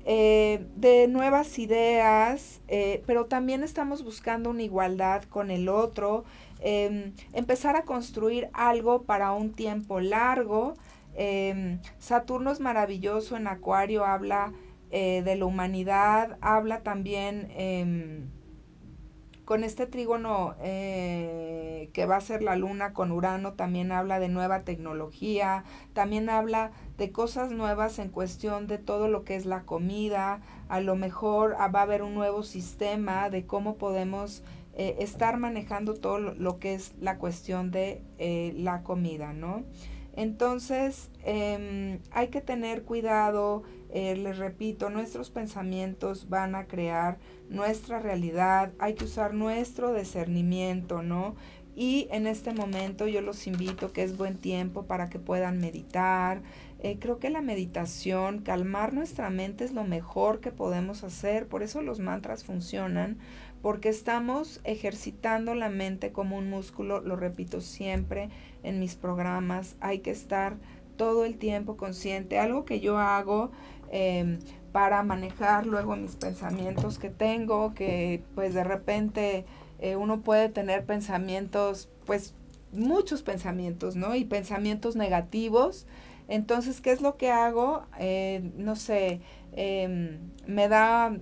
[0.06, 2.62] eh, de nuevas ideas,
[3.06, 6.24] pero también estamos buscando una igualdad con el otro,
[6.62, 10.76] em, empezar a construir algo para un tiempo largo.
[11.16, 14.54] Em, Saturno es maravilloso en Acuario, habla
[14.92, 18.30] de la humanidad, habla también em,
[19.46, 24.28] con este trígono eh, que va a ser la luna con Urano, también habla de
[24.28, 29.62] nueva tecnología, también habla de cosas nuevas en cuestión de todo lo que es la
[29.62, 34.98] comida, a lo mejor ah, va a haber un nuevo sistema de cómo podemos eh,
[35.00, 39.64] estar manejando todo lo, que es la cuestión de eh, la comida, ¿no?
[40.16, 47.18] Entonces, em, hay que tener cuidado, les repito, nuestros pensamientos van a crear
[47.50, 51.36] nuestra realidad, hay que usar nuestro discernimiento, ¿no?
[51.76, 56.42] Y en este momento yo los invito que es buen tiempo para que puedan meditar.
[56.80, 61.48] Eh, creo que la meditación, calmar nuestra mente es lo mejor que podemos hacer.
[61.48, 63.18] Por eso los mantras funcionan,
[63.66, 67.02] porque estamos ejercitando la mente como un músculo.
[67.02, 68.30] Lo repito siempre
[68.62, 69.76] en mis programas.
[69.80, 70.58] Hay que estar
[70.98, 72.38] todo el tiempo consciente.
[72.38, 73.50] Algo que yo hago
[73.90, 74.38] em,
[74.72, 79.46] para manejar luego mis pensamientos que tengo, que pues de repente
[79.80, 82.36] eh, uno puede tener pensamientos, pues
[82.72, 84.14] muchos pensamientos, ¿no?
[84.14, 85.88] Y pensamientos negativos.
[86.28, 87.88] Entonces, ¿qué es lo que hago?
[87.98, 89.22] Eh, no sé,
[89.54, 91.18] em, me da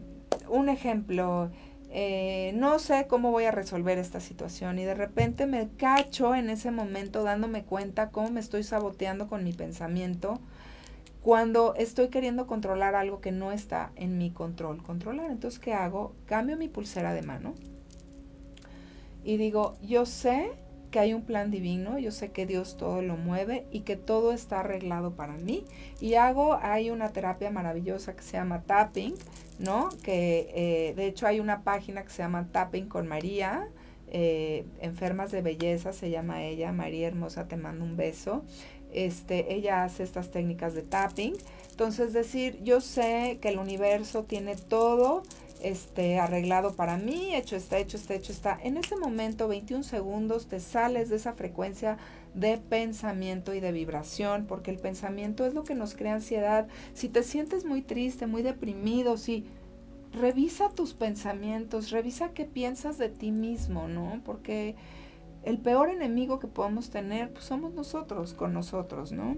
[0.49, 1.49] un ejemplo.
[1.95, 6.49] Eh, no sé cómo voy a resolver esta situación y de repente me cacho en
[6.49, 10.39] ese momento dándome cuenta cómo me estoy saboteando con mi pensamiento
[11.21, 14.81] cuando estoy queriendo controlar algo que no está en mi control.
[14.81, 16.15] Controlar, entonces, ¿qué hago?
[16.25, 17.53] Cambio mi pulsera de mano
[19.23, 20.51] y digo, yo sé
[20.93, 24.31] que hay un plan divino, yo sé que Dios todo lo mueve y que todo
[24.31, 25.65] está arreglado para mí.
[25.99, 29.15] Y hago, hay una terapia maravillosa que se llama Tapping,
[29.57, 29.89] ¿no?
[30.03, 33.67] Que eh, de hecho hay una página que se llama Tapping con María,
[34.11, 38.43] eh, enfermas de belleza, se llama ella, María Hermosa, te mando un beso.
[38.91, 41.33] Este, ella hace estas técnicas de tapping.
[41.71, 45.23] Entonces, decir, yo sé que el universo tiene todo
[45.63, 48.59] este, arreglado para mí, hecho está, hecho está, hecho está.
[48.61, 51.97] En ese momento, 21 segundos, te sales de esa frecuencia
[52.33, 56.67] de pensamiento y de vibración, porque el pensamiento es lo que nos crea ansiedad.
[56.93, 59.45] Si te sientes muy triste, muy deprimido, si
[60.11, 64.21] revisa tus pensamientos, revisa qué piensas de ti mismo, ¿no?
[64.23, 64.75] Porque
[65.43, 69.37] el peor enemigo que podemos tener pues somos nosotros con nosotros, ¿no?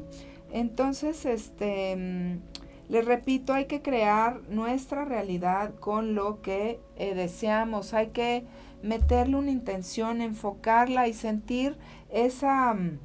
[0.51, 2.39] Entonces, este, mm,
[2.89, 8.45] les repito, hay que crear nuestra realidad con lo que eh, deseamos, hay que
[8.83, 11.77] meterle una intención, enfocarla y sentir
[12.11, 12.99] esa, mm,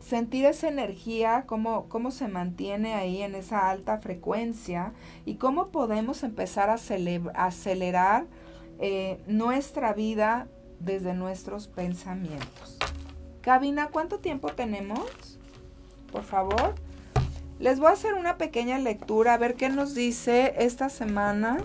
[0.00, 4.92] sentir esa energía, cómo, cómo se mantiene ahí en esa alta frecuencia
[5.24, 6.74] y cómo podemos empezar a
[7.46, 8.26] acelerar
[8.78, 10.48] eh, nuestra vida
[10.80, 12.78] desde nuestros pensamientos.
[13.40, 15.38] Cabina, ¿cuánto tiempo tenemos?
[16.12, 16.74] Por favor.
[17.58, 21.58] Les voy a hacer una pequeña lectura a ver qué nos dice esta semana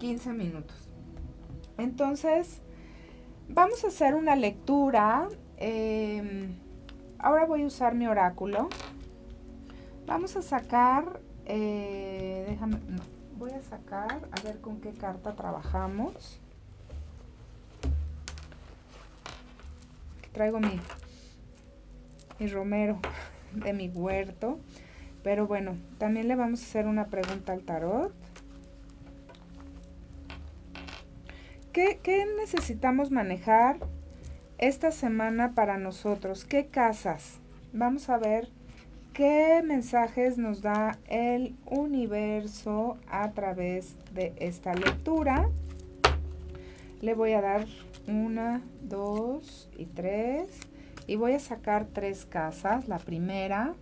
[0.00, 0.76] 15 minutos.
[1.78, 2.62] Entonces,
[3.52, 5.28] vamos a hacer una lectura.
[5.56, 6.54] Em,
[7.18, 8.68] ahora voy a usar mi oráculo.
[10.06, 12.78] Vamos a sacar, eh, déjame,
[13.36, 16.40] voy a sacar, a ver con qué carta trabajamos.
[20.32, 20.80] Traigo mi,
[22.38, 22.98] mi romero
[23.52, 24.58] de mi huerto.
[25.22, 28.12] Pero bueno, también le vamos a hacer una pregunta al tarot.
[31.72, 33.78] ¿Qué, necesitamos manejar
[34.58, 36.44] esta semana para nosotros?
[36.44, 37.38] ¿Qué casas?
[37.72, 38.48] Vamos a ver
[39.12, 45.48] qué mensajes nos da el universo a través de esta lectura.
[47.00, 47.66] Le voy a dar
[48.08, 50.48] Una, dos y tres.
[51.06, 52.88] Y voy a sacar tres casas.
[52.88, 53.74] La primera,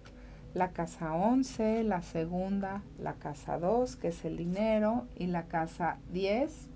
[0.52, 5.96] la casa 11, la segunda, la casa 2, que es el dinero, y la casa
[6.12, 6.68] 10,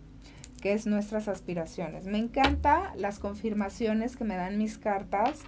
[0.62, 2.06] que es nuestras aspiraciones.
[2.06, 5.40] Me encanta las confirmaciones que me dan mis cartas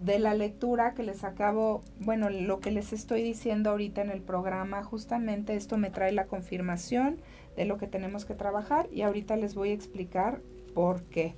[0.00, 4.20] de la lectura que les acabo, bueno, lo que les estoy diciendo ahorita en el
[4.20, 7.16] programa, justamente esto me trae la confirmación
[7.56, 10.40] de lo que tenemos que trabajar y ahorita les voy a explicar
[10.74, 11.34] por qué.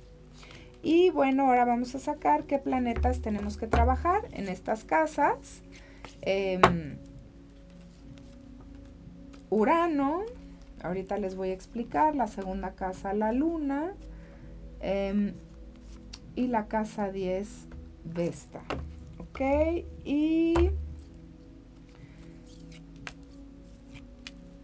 [0.81, 5.63] Y bueno, ahora vamos a sacar qué planetas tenemos que trabajar en estas casas.
[6.21, 6.97] Em,
[9.49, 10.23] Urano,
[10.83, 13.95] ahorita les voy a explicar, la segunda casa, la luna,
[14.81, 15.33] em,
[16.35, 17.67] y la casa 10,
[18.03, 18.61] Vesta.
[19.17, 19.41] Ok,
[20.03, 20.53] y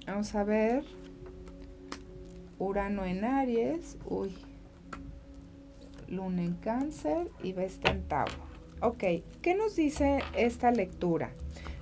[0.06, 0.84] vamos a ver
[2.60, 4.36] Urano en Aries, uy,
[6.10, 8.50] Luna en Cáncer y Vesta en Tauro.
[8.82, 9.04] Ok,
[9.42, 11.32] ¿qué nos dice esta lectura?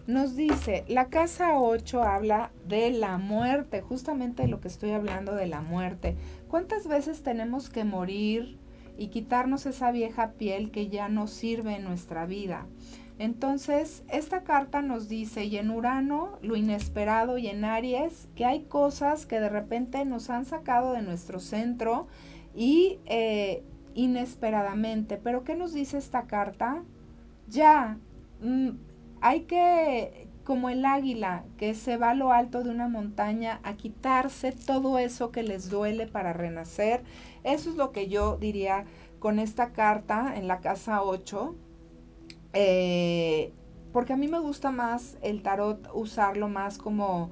[0.07, 5.35] Nos dice, la casa 8 habla de la muerte, justamente de lo que estoy hablando
[5.35, 6.15] de la muerte.
[6.47, 8.57] ¿Cuántas veces tenemos que morir
[8.97, 12.67] y quitarnos esa vieja piel que ya no sirve en nuestra vida?
[13.19, 18.61] Entonces, esta carta nos dice, y en Urano, lo inesperado, y en Aries, que hay
[18.61, 22.07] cosas que de repente nos han sacado de nuestro centro
[22.55, 23.61] y eh,
[23.93, 25.17] inesperadamente.
[25.17, 26.81] Pero ¿qué nos dice esta carta?
[27.49, 27.97] Ya,
[28.41, 28.86] mm,
[29.21, 33.75] hay que, como el águila que se va a lo alto de una montaña a
[33.75, 37.03] quitarse todo eso que les duele para renacer.
[37.43, 38.85] Eso es lo que yo diría
[39.19, 41.55] con esta carta en la casa 8
[42.53, 43.53] eh,
[43.93, 47.31] porque a mí me gusta más el tarot usarlo más como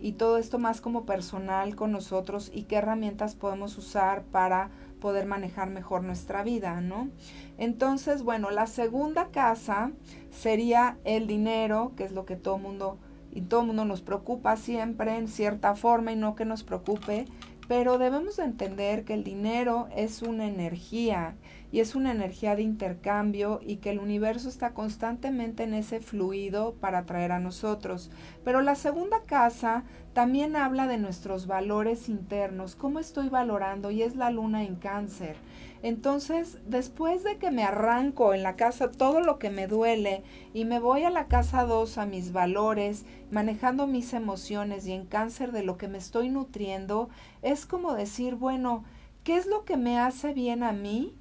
[0.00, 4.70] y todo esto más como personal con nosotros y qué herramientas podemos usar para
[5.00, 7.08] poder manejar mejor nuestra vida, ¿no?
[7.56, 9.92] Entonces, bueno, la segunda casa
[10.32, 12.98] sería el dinero, que es lo que todo mundo
[13.30, 17.26] y todo mundo nos preocupa siempre en cierta forma y no que nos preocupe,
[17.68, 21.36] pero debemos entender que el dinero es una energía
[21.72, 26.74] y es una energía de intercambio y que el universo está constantemente en ese fluido
[26.74, 28.10] para atraer a nosotros.
[28.44, 34.16] Pero la segunda casa también habla de nuestros valores internos, cómo estoy valorando y es
[34.16, 35.36] la luna en cáncer.
[35.82, 40.66] Entonces, después de que me arranco en la casa todo lo que me duele y
[40.66, 45.52] me voy a la casa 2 a mis valores, manejando mis emociones y en cáncer
[45.52, 47.08] de lo que me estoy nutriendo,
[47.40, 48.84] es como decir, bueno,
[49.24, 51.16] ¿qué es lo que me hace bien a mí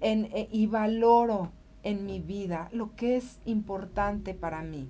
[0.00, 4.88] eh, y valoro en mi vida lo que es importante para mí?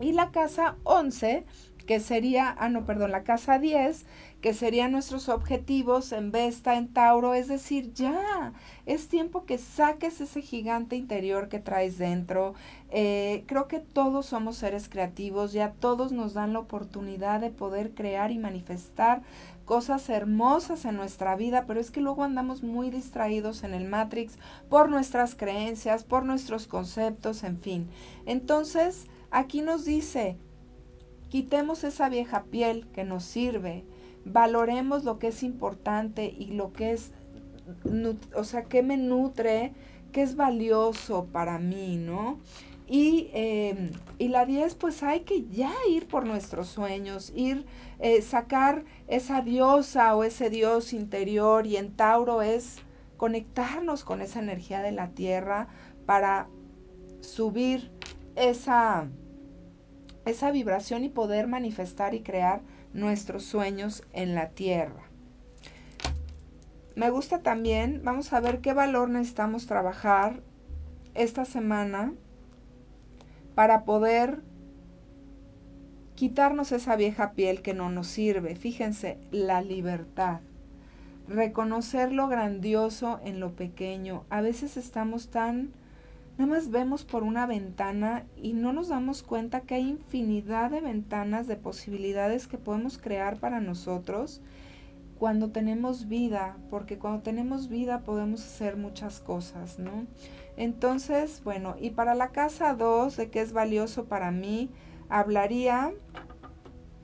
[0.00, 1.44] Y la casa 11
[1.86, 4.06] que sería, ah, no, perdón, la casa 10,
[4.40, 8.52] que serían nuestros objetivos en Vesta, en Tauro, es decir, ya,
[8.86, 12.54] es tiempo que saques ese gigante interior que traes dentro.
[12.90, 17.92] Eh, creo que todos somos seres creativos, ya todos nos dan la oportunidad de poder
[17.92, 19.22] crear y manifestar
[19.64, 24.38] cosas hermosas en nuestra vida, pero es que luego andamos muy distraídos en el Matrix
[24.68, 27.88] por nuestras creencias, por nuestros conceptos, en fin.
[28.26, 30.36] Entonces, aquí nos dice,
[31.34, 33.84] Quitemos esa vieja piel que nos sirve,
[34.24, 37.10] valoremos lo que es importante y lo que es,
[38.36, 39.72] o sea, que me nutre,
[40.12, 42.38] que es valioso para mí, ¿no?
[42.86, 47.64] Y, em, y, la 10, pues hay que ya ir por nuestros sueños, ir,
[47.98, 52.82] eh, sacar esa diosa o ese dios interior y en Tauro es
[53.16, 55.68] conectarnos con esa energía de la tierra
[56.04, 56.48] para
[57.20, 57.90] subir
[58.36, 59.08] esa,
[60.26, 62.60] esa vibración y poder manifestar y crear
[62.92, 65.08] nuestros sueños en la tierra.
[66.96, 70.42] Me gusta también, vamos a ver qué valor necesitamos trabajar
[71.14, 72.12] esta semana
[73.54, 74.42] para poder
[76.14, 78.56] quitarnos esa vieja piel que no nos sirve.
[78.56, 80.40] Fíjense, la libertad.
[81.28, 84.24] Reconocer lo grandioso en lo pequeño.
[84.30, 85.72] A veces estamos tan
[86.36, 90.80] Nada más vemos por una ventana y no nos damos cuenta que hay infinidad de
[90.80, 94.40] ventanas, de posibilidades que podemos crear para nosotros
[95.18, 100.06] cuando tenemos vida, porque cuando tenemos vida podemos hacer muchas cosas, ¿no?
[100.56, 104.70] Entonces, bueno, y para la casa 2, de qué es valioso para mí,
[105.08, 105.92] hablaría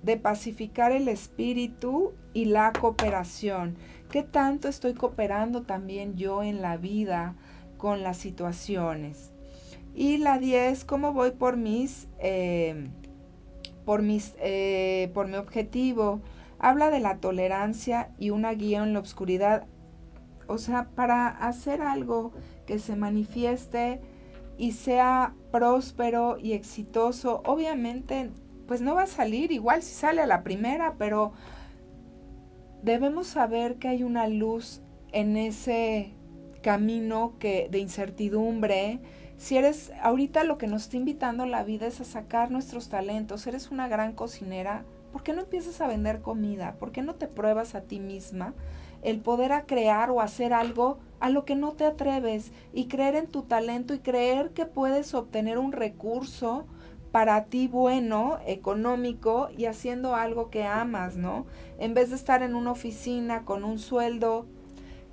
[0.02, 3.76] de pacificar el espíritu y la cooperación.
[4.10, 7.36] ¿Qué tanto estoy cooperando también yo en la vida?
[7.80, 9.32] con las situaciones.
[9.94, 12.88] Y la 10, ¿cómo voy por mis, eh,
[13.84, 16.20] por mis, eh, por mi objetivo?
[16.60, 19.66] Habla de la tolerancia y una guía en la oscuridad.
[20.46, 22.32] O sea, para hacer algo
[22.66, 24.00] que se manifieste
[24.58, 28.30] y sea próspero y exitoso, obviamente,
[28.68, 31.32] pues no va a salir igual si sale a la primera, pero
[32.82, 34.82] debemos saber que hay una luz
[35.12, 36.12] en ese
[36.62, 39.00] camino que de incertidumbre.
[39.38, 43.46] Si eres ahorita lo que nos está invitando la vida es a sacar nuestros talentos,
[43.46, 46.76] eres una gran cocinera, ¿por qué no empiezas a vender comida?
[46.78, 48.54] ¿Por qué no te pruebas a ti misma
[49.02, 53.14] el poder a crear o hacer algo a lo que no te atreves y creer
[53.14, 56.66] en tu talento y creer que puedes obtener un recurso
[57.12, 61.44] para ti bueno, económico y haciendo algo que amas, ¿no?
[61.78, 64.46] En vez de estar en una oficina con un sueldo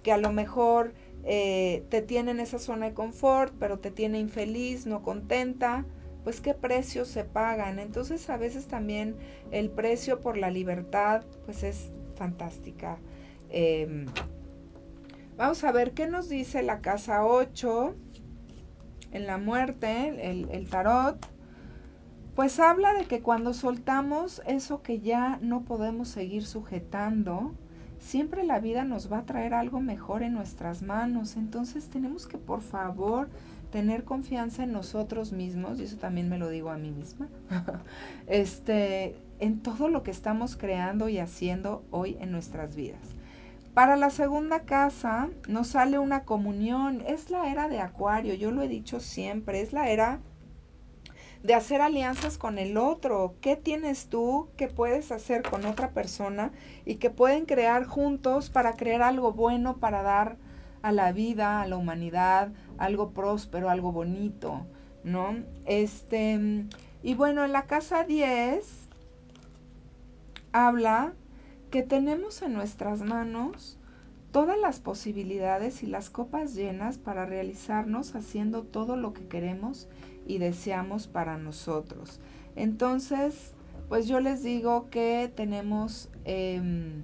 [0.04, 0.94] que a lo mejor
[1.24, 5.86] eh, te tiene en esa zona de confort, pero te tiene infeliz, no contenta,
[6.28, 7.80] pues qué precios se pagan.
[7.80, 9.16] Entonces a veces también
[9.52, 12.98] el precio por la libertad, pues es fantástica.
[13.50, 14.08] Em,
[15.38, 17.96] vamos a ver qué nos dice la casa 8
[19.14, 21.18] en la muerte, el, el tarot.
[22.36, 27.54] Pues habla de que cuando soltamos eso que ya no podemos seguir sujetando,
[28.00, 31.38] siempre la vida nos va a traer algo mejor en nuestras manos.
[31.38, 33.30] Entonces tenemos que por favor
[33.72, 37.28] tener confianza en nosotros mismos, y eso también me lo digo a mí misma,
[38.28, 43.16] este, en todo lo que estamos creando y haciendo hoy en nuestras vidas.
[43.74, 48.64] Para la segunda casa nos sale una comunión, es la era de Acuario, yo lo
[48.64, 50.20] he dicho siempre, es la era
[51.44, 53.36] de hacer alianzas con el otro.
[53.40, 56.52] ¿Qué tienes tú que puedes hacer con otra persona
[56.86, 60.38] y que pueden crear juntos para crear algo bueno para dar
[60.82, 64.66] a la vida, a la humanidad, algo próspero, algo bonito,
[65.04, 65.36] ¿no?
[65.66, 66.66] Este,
[67.04, 68.88] y bueno, en la casa 10
[70.52, 71.14] habla
[71.72, 73.78] que tenemos en nuestras manos
[74.32, 79.88] todas las posibilidades y las copas llenas para realizarnos haciendo todo lo que queremos
[80.26, 82.20] y deseamos para nosotros.
[82.56, 83.54] Entonces,
[83.90, 87.04] pues yo les digo que tenemos em,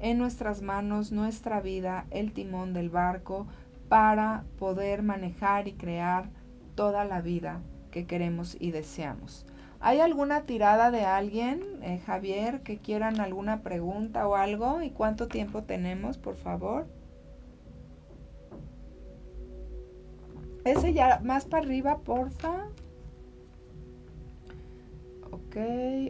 [0.00, 3.46] en nuestras manos nuestra vida, el timón del barco,
[3.88, 6.30] para poder manejar y crear
[6.74, 7.60] toda la vida
[7.90, 9.46] que queremos y deseamos.
[9.80, 14.82] ¿Hay alguna tirada de alguien, eh, Javier, que quieran alguna pregunta o algo?
[14.82, 16.86] ¿Y cuánto tiempo tenemos, por favor?
[20.64, 22.66] Ese ya más para arriba, porfa.
[25.30, 25.56] Ok,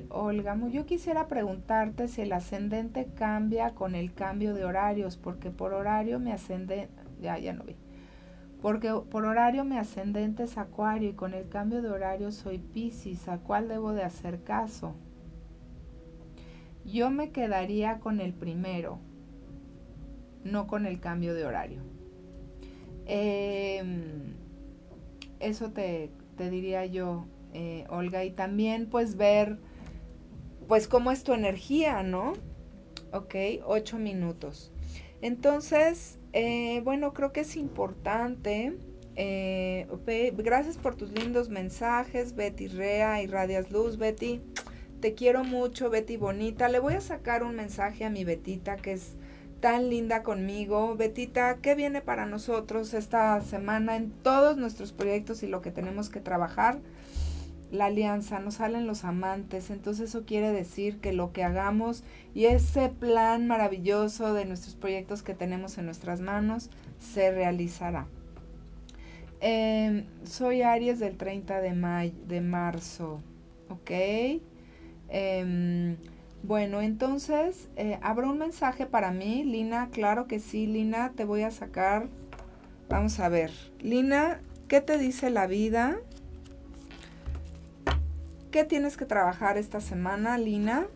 [0.08, 5.74] Olga, yo quisiera preguntarte si el ascendente cambia con el cambio de horarios, porque por
[5.74, 6.88] horario me ascende,
[7.20, 7.76] ya, ya no vi.
[8.60, 13.28] Porque por horario mi ascendente es Acuario y con el cambio de horario soy Pisces.
[13.28, 14.94] ¿A cuál debo de hacer caso?
[16.84, 18.98] Yo me quedaría con el primero,
[20.42, 21.82] no con el cambio de horario.
[23.06, 23.82] Eh,
[25.38, 28.24] eso te, diría yo, eh, Olga.
[28.24, 29.58] Y también pues ver
[30.66, 32.34] pues cómo es tu energía, ¿no?
[33.12, 34.70] Ok, ocho minutos.
[35.22, 38.76] Entonces, eh, bueno, creo que es importante.
[39.16, 39.86] Eh,
[40.36, 44.40] gracias por tus lindos mensajes, Betty Rea y Radias Luz, Betty.
[45.00, 46.68] Te quiero mucho, Betty Bonita.
[46.68, 49.16] Le voy a sacar un mensaje a mi Betita que es
[49.60, 50.96] tan linda conmigo.
[50.96, 56.10] Betita, ¿qué viene para nosotros esta semana en todos nuestros proyectos y lo que tenemos
[56.10, 56.78] que trabajar?
[57.70, 62.02] La alianza, nos salen los amantes, entonces eso quiere decir que lo que hagamos
[62.34, 68.06] y ese plan maravilloso de nuestros proyectos que tenemos en nuestras manos se realizará.
[69.40, 73.20] Em, soy Aries del 30 de, de marzo,
[73.68, 73.90] ¿ok?
[75.08, 75.96] Em,
[76.42, 79.90] bueno, entonces, eh, ¿habrá un mensaje para mí, Lina?
[79.92, 82.08] Claro que sí, Lina, te voy a sacar.
[82.88, 83.50] Vamos a ver.
[83.80, 85.98] Lina, ¿qué te dice la vida?
[88.50, 90.86] ¿Qué tienes que trabajar esta semana, Lina?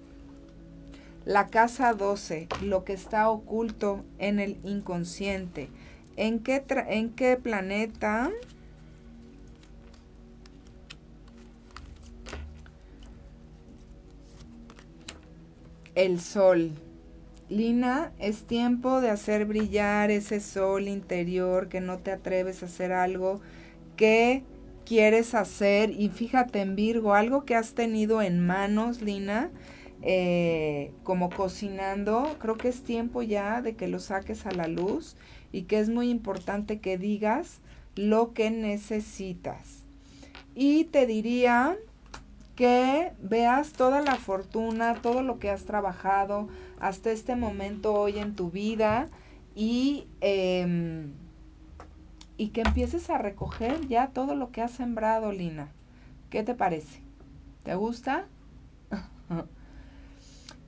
[1.24, 5.68] La casa 12, lo que está oculto en el inconsciente.
[6.16, 8.30] ¿En qué, en qué planeta?
[15.94, 16.72] el sol.
[17.48, 22.92] Lina, es tiempo de hacer brillar ese sol interior que no te atreves a hacer
[22.92, 23.40] algo
[23.96, 24.42] que
[24.92, 25.90] quieres hacer.
[25.98, 29.50] Y fíjate en Virgo, algo que has tenido en manos, Lina,
[30.02, 35.16] eh, como cocinando, creo que es tiempo ya de que lo saques a la luz
[35.50, 37.60] y que es muy importante que digas
[37.96, 39.84] lo que necesitas.
[40.54, 41.78] Y te diría
[42.54, 46.48] que veas toda la fortuna, todo lo que has trabajado
[46.80, 49.08] hasta este momento hoy en tu vida
[49.54, 51.12] y, em,
[52.42, 55.70] y que empieces a recoger ya todo lo que has sembrado, Lina.
[56.28, 57.00] ¿Qué te parece?
[57.62, 58.26] ¿Te gusta?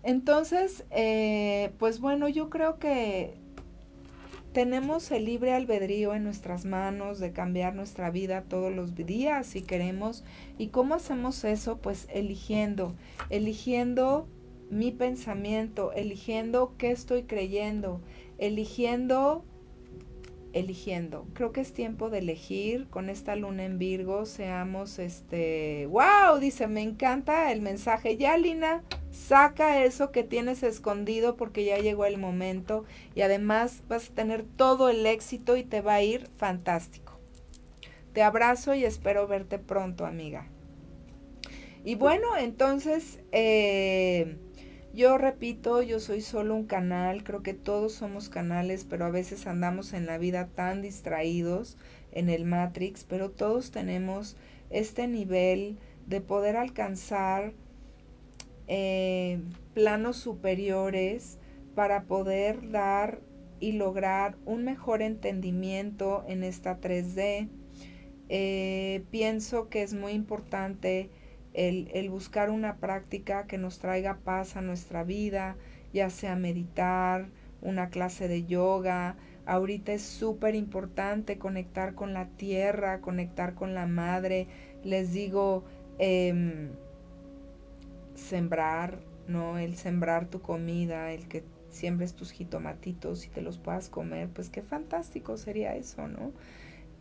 [0.04, 3.34] Entonces, eh, pues bueno, yo creo que
[4.52, 9.62] tenemos el libre albedrío en nuestras manos de cambiar nuestra vida todos los días si
[9.62, 10.22] queremos.
[10.58, 11.78] ¿Y cómo hacemos eso?
[11.78, 12.94] Pues eligiendo,
[13.30, 14.28] eligiendo
[14.70, 18.00] mi pensamiento, eligiendo qué estoy creyendo,
[18.38, 19.44] eligiendo
[20.54, 21.26] eligiendo.
[21.34, 26.68] Creo que es tiempo de elegir con esta luna en Virgo, seamos este, wow, dice,
[26.68, 28.16] me encanta el mensaje.
[28.16, 32.84] Ya, Lina, saca eso que tienes escondido porque ya llegó el momento
[33.14, 37.18] y además vas a tener todo el éxito y te va a ir fantástico.
[38.12, 40.48] Te abrazo y espero verte pronto, amiga.
[41.84, 44.38] Y bueno, entonces, eh,
[44.94, 49.46] yo repito, yo soy solo un canal, creo que todos somos canales, pero a veces
[49.46, 51.76] andamos en la vida tan distraídos
[52.12, 54.36] en el Matrix, pero todos tenemos
[54.70, 57.54] este nivel de poder alcanzar
[58.68, 59.40] eh,
[59.74, 61.38] planos superiores
[61.74, 63.20] para poder dar
[63.58, 67.48] y lograr un mejor entendimiento en esta 3D.
[68.28, 71.10] Eh, pienso que es muy importante
[71.54, 75.56] el, buscar una práctica que nos traiga paz a nuestra vida,
[75.92, 77.28] ya sea meditar,
[77.62, 79.16] una clase de yoga.
[79.46, 84.48] Ahorita es súper importante conectar con la tierra, conectar con la madre.
[84.82, 85.64] Les digo,
[85.98, 86.70] em,
[88.14, 88.98] sembrar,
[89.28, 89.58] ¿no?
[89.58, 94.48] El sembrar tu comida, el que siembres tus jitomatitos y te los puedas comer, pues
[94.48, 96.32] qué fantástico sería eso, ¿no?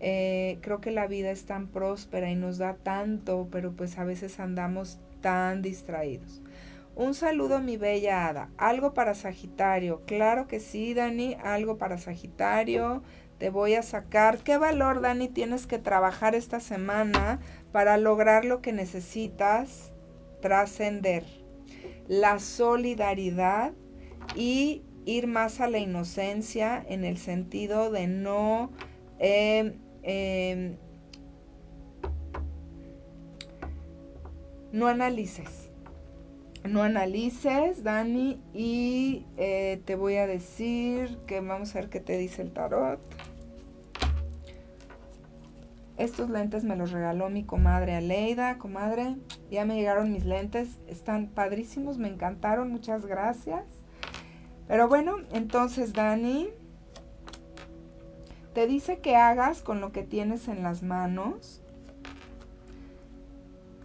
[0.05, 4.03] Eh, creo que la vida es tan próspera y nos da tanto, pero pues a
[4.03, 6.41] veces andamos tan distraídos.
[6.93, 8.49] Un saludo mi bella hada.
[8.57, 10.01] Algo para Sagitario.
[10.05, 11.37] Claro que sí, Dani.
[11.41, 13.01] Algo para Sagitario.
[13.37, 14.39] Te voy a sacar.
[14.39, 17.39] ¿Qué valor, Dani, tienes que trabajar esta semana
[17.71, 19.93] para lograr lo que necesitas
[20.41, 21.23] trascender?
[22.09, 23.71] La solidaridad
[24.35, 28.69] y ir más a la inocencia en el sentido de no
[29.19, 30.75] eh, Em,
[34.71, 35.69] no analices.
[36.63, 42.17] No analices, Dani, y eh, te voy a decir que vamos a ver qué te
[42.17, 42.99] dice el tarot.
[45.97, 48.57] Estos lentes me los regaló mi comadre Aleida.
[48.57, 49.17] Comadre,
[49.51, 50.79] ya me llegaron mis lentes.
[50.87, 52.71] Están padrísimos, me encantaron.
[52.71, 53.63] Muchas gracias.
[54.67, 56.49] Pero bueno, entonces Dani,
[58.53, 61.61] te dice que hagas con lo que tienes en las manos,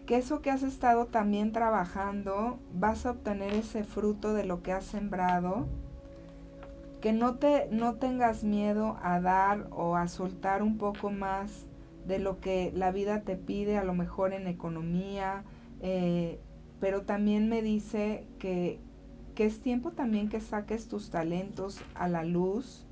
[0.07, 4.73] que eso que has estado también trabajando, vas a obtener ese fruto de lo que
[4.73, 5.67] has sembrado,
[7.01, 11.67] que no, te, no tengas miedo a dar o a soltar un poco más
[12.07, 15.45] de lo que la vida te pide, a lo mejor en economía,
[15.81, 16.41] eh,
[16.81, 18.81] pero también me dice que,
[19.35, 22.88] que es tiempo también que saques tus talentos a la luz,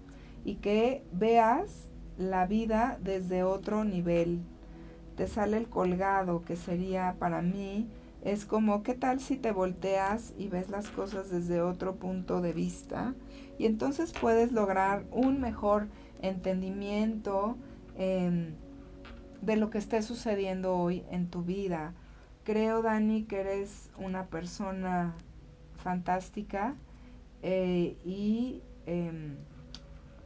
[0.47, 4.42] y que veas la vida desde otro nivel.
[5.16, 7.88] Te sale el colgado, que sería para mí,
[8.22, 12.53] es como, ¿qué tal si te volteas y ves las cosas desde otro punto de
[12.53, 13.14] vista?
[13.59, 15.88] Y entonces puedes lograr un mejor
[16.22, 17.57] entendimiento
[17.97, 18.55] em,
[19.42, 21.92] de lo que esté sucediendo hoy en tu vida.
[22.44, 25.16] Creo, Dani, que eres una persona
[25.74, 26.76] fantástica
[27.42, 29.38] eh, y em,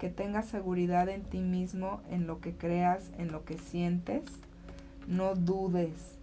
[0.00, 4.22] que tengas seguridad en ti mismo, en lo que creas, en lo que sientes.
[5.06, 6.16] No dudes,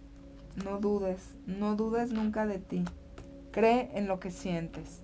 [0.64, 2.84] no dudes, no dudes nunca de ti.
[3.52, 5.00] Cree en lo que sientes.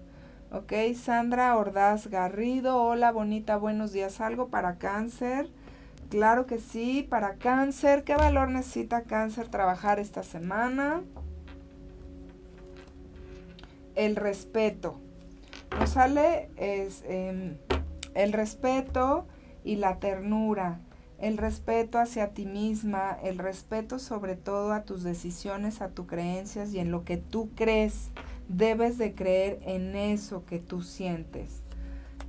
[0.50, 4.20] Ok, Sandra Ordaz Garrido, hola bonita, buenos días.
[4.20, 5.48] ¿Algo para cáncer?
[6.10, 8.02] Claro que sí, para cáncer.
[8.02, 11.02] ¿Qué valor necesita cáncer trabajar esta semana?
[13.94, 14.98] El respeto.
[15.78, 17.56] Nos sale es, em,
[18.14, 19.26] el respeto
[19.64, 20.80] y la ternura,
[21.18, 26.72] el respeto hacia ti misma, el respeto sobre todo a tus decisiones, a tus creencias
[26.74, 28.10] y en lo que tú crees.
[28.48, 31.62] Debes de creer en eso que tú sientes.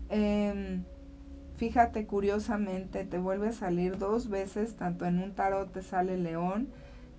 [0.09, 0.83] Em,
[1.57, 6.69] fíjate curiosamente, te vuelve a salir dos veces, tanto en un tarot te sale león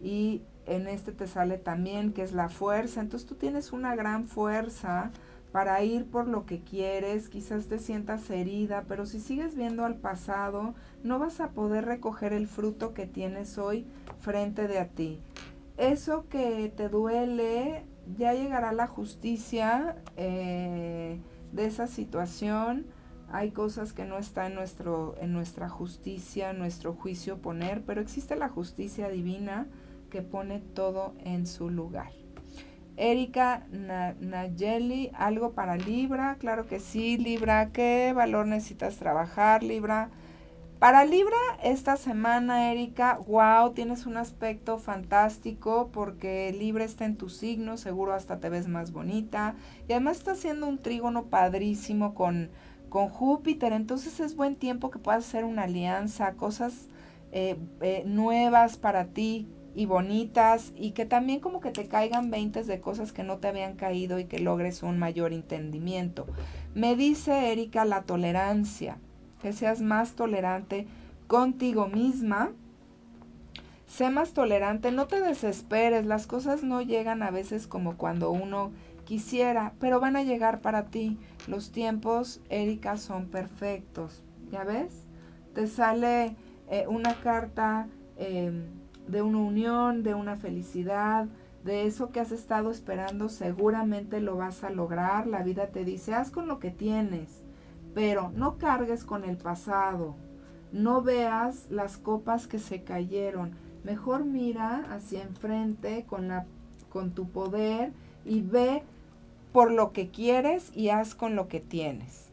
[0.01, 3.01] y en este te sale también que es la fuerza.
[3.01, 5.11] Entonces tú tienes una gran fuerza
[5.53, 9.97] para ir por lo que quieres, quizás te sientas herida, pero si sigues viendo al
[9.97, 13.87] pasado, no vas a poder recoger el fruto que tienes hoy
[14.21, 15.21] frente de a ti.
[15.77, 17.85] Eso que te duele,
[18.17, 21.19] ya llegará la justicia eh,
[21.53, 22.87] de esa situación,
[23.31, 28.37] hay cosas que no está en, nuestro, en nuestra justicia, nuestro juicio poner, pero existe
[28.37, 29.67] la justicia divina
[30.11, 32.13] que pone todo en su lugar.
[32.97, 33.67] Erika
[34.21, 40.11] Nayeli, algo para Libra, claro que sí, Libra, ¿qué valor necesitas trabajar, Libra?
[40.79, 47.31] Para Libra, esta semana, Erika, wow, tienes un aspecto fantástico porque Libra está en tu
[47.31, 49.55] signo, seguro hasta te ves más bonita.
[49.89, 52.51] Y además está haciendo un trígono padrísimo con,
[52.91, 56.89] con Júpiter, entonces es buen tiempo que puedas hacer una alianza, cosas
[57.33, 62.67] eh, eh, nuevas para ti y bonitas y que también como que te caigan veintes
[62.67, 66.27] de cosas que no te habían caído y que logres un mayor entendimiento.
[66.75, 68.97] Me dice Erika la tolerancia,
[69.43, 70.87] que seas más tolerante
[71.27, 72.53] contigo misma.
[73.87, 78.73] Sé más tolerante, no te desesperes, las cosas no llegan a veces como cuando uno
[79.05, 81.19] quisiera, pero van a llegar para ti.
[81.47, 84.23] Los tiempos, Erika, son perfectos.
[84.51, 85.05] ¿Ya ves?
[85.55, 86.35] Te sale
[86.69, 88.65] eh, una carta em,
[89.09, 91.27] de una unión, de una felicidad,
[91.65, 95.27] de eso que has estado esperando, seguramente lo vas a lograr.
[95.27, 97.43] La vida te dice, haz con lo que tienes,
[97.95, 100.15] pero no cargues con el pasado.
[100.73, 103.53] No veas las copas que se cayeron.
[103.85, 106.47] Mejor mira hacia enfrente con, la,
[106.89, 107.93] con tu poder
[108.25, 108.83] y ve
[109.53, 112.27] por lo que quieres y haz con lo que tienes.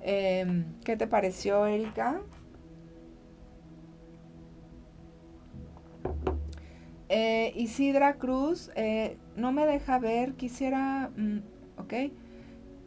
[0.00, 2.20] Em, ¿Qué te pareció, Erika?
[7.08, 11.38] Eh, Isidra Cruz, eh, no me deja ver, quisiera, mm,
[11.78, 11.94] ok,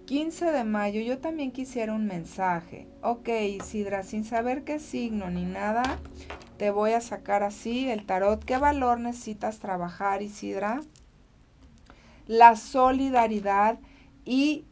[0.06, 2.88] 15 de mayo, yo también quisiera un mensaje.
[3.02, 6.00] Ok, Isidra, sin saber qué signo ni nada,
[6.58, 8.44] te voy a sacar así el tarot.
[8.44, 10.82] ¿Qué valor necesitas trabajar, Isidra?
[12.28, 13.80] La solidaridad
[14.24, 14.66] y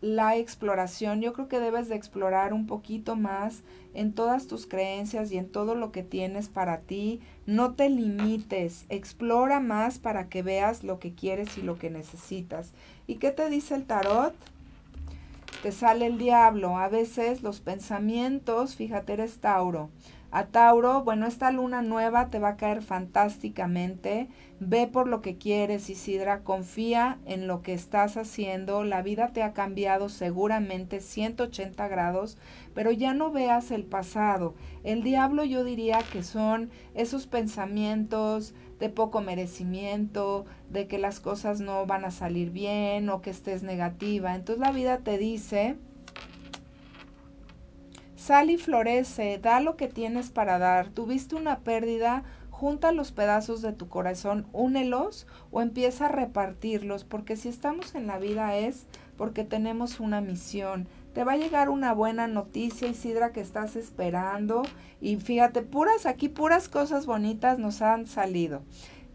[0.00, 1.20] la exploración.
[1.20, 3.62] Yo creo que debes de explorar un poquito más
[3.94, 7.20] en todas tus creencias y en todo lo que tienes para ti.
[7.46, 12.72] No te limites, explora más para que veas lo que quieres y lo que necesitas.
[13.06, 14.34] ¿Y qué te dice el tarot?
[15.62, 16.78] Te sale el diablo.
[16.78, 19.90] A veces los pensamientos, fíjate, eres Tauro.
[20.30, 24.28] A Tauro, bueno, esta luna nueva te va a caer fantásticamente.
[24.62, 26.42] Ve por lo que quieres, Isidra.
[26.42, 28.84] Confía en lo que estás haciendo.
[28.84, 32.36] La vida te ha cambiado seguramente 180 grados,
[32.74, 34.54] pero ya no veas el pasado.
[34.84, 41.60] El diablo yo diría que son esos pensamientos de poco merecimiento, de que las cosas
[41.60, 44.34] no van a salir bien o que estés negativa.
[44.34, 45.78] Entonces la vida te dice
[48.20, 50.90] Sal y florece, da lo que tienes para dar.
[50.90, 52.22] Tuviste una pérdida,
[52.60, 58.06] junta los pedazos de tu corazón, únelos o empieza a repartirlos, porque si estamos en
[58.06, 58.84] la vida es
[59.16, 60.86] porque tenemos una misión.
[61.14, 64.60] Te va a llegar una buena noticia, Isidra, que estás esperando.
[65.00, 68.60] Y fíjate, puras aquí, puras cosas bonitas nos han salido.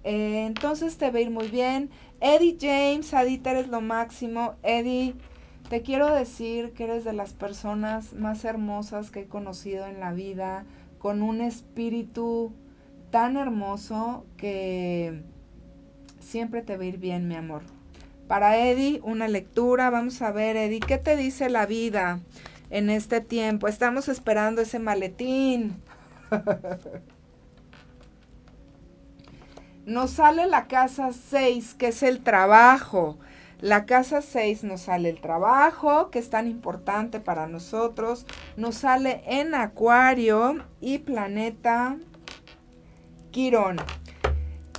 [0.03, 1.91] Eh, entonces te va a ir muy bien.
[2.21, 4.55] Eddie James, Adita, eres lo máximo.
[4.63, 5.13] Eddie,
[5.69, 10.13] te quiero decir que eres de las personas más hermosas que he conocido en la
[10.13, 10.65] vida,
[10.97, 12.51] con un espíritu
[13.16, 15.24] tan hermoso que
[16.20, 17.61] siempre te va a ir bien, mi amor.
[18.28, 19.89] Para Eddie, una lectura.
[19.89, 22.20] Vamos a ver, Eddie, ¿qué te dice la vida
[22.70, 23.70] en este tiempo?
[23.70, 25.82] Estamos esperando ese maletín.
[29.86, 33.18] Nos sale la casa 6, que es el trabajo.
[33.61, 38.26] La casa 6 nos sale el trabajo, que es tan importante para nosotros.
[38.57, 41.97] Nos sale en Acuario y planeta
[43.36, 43.75] Quirón.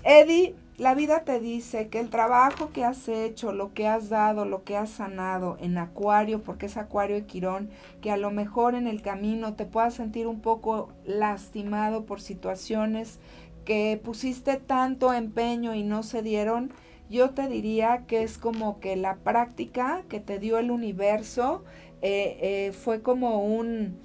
[0.02, 4.46] Eddie, la vida te dice que el trabajo que has hecho, lo que has dado,
[4.46, 7.68] lo que has sanado en Acuario, porque es Acuario y Quirón,
[8.00, 13.18] que a lo mejor en el camino te puedas sentir un poco lastimado por situaciones
[13.66, 16.72] que pusiste tanto empeño y no se dieron
[17.10, 21.62] yo te diría que es como que la práctica que te dio el universo
[22.00, 23.98] eh, eh, fue como un...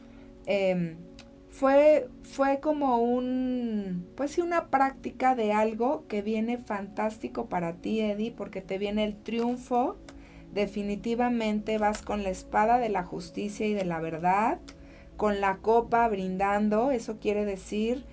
[0.45, 0.97] Em,
[1.51, 7.99] fue, fue como un, pues sí, una práctica de algo que viene fantástico para ti,
[7.99, 9.97] Eddie, porque te viene el triunfo.
[10.53, 14.59] Definitivamente vas con la espada de la justicia y de la verdad,
[15.17, 16.89] con la copa brindando.
[16.89, 18.05] Eso quiere decir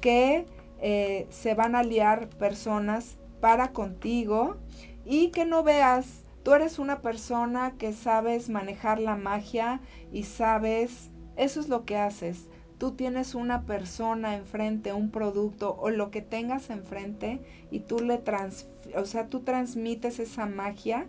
[0.00, 0.46] que
[0.80, 4.56] eh, se van a liar personas para contigo
[5.04, 9.80] y que no veas, tú eres una persona que sabes manejar la magia
[10.12, 12.48] y sabes, eso es lo que haces.
[12.78, 18.18] Tú tienes una persona enfrente, un producto o lo que tengas enfrente y tú le
[18.18, 21.06] trans, o sea, tú transmites esa magia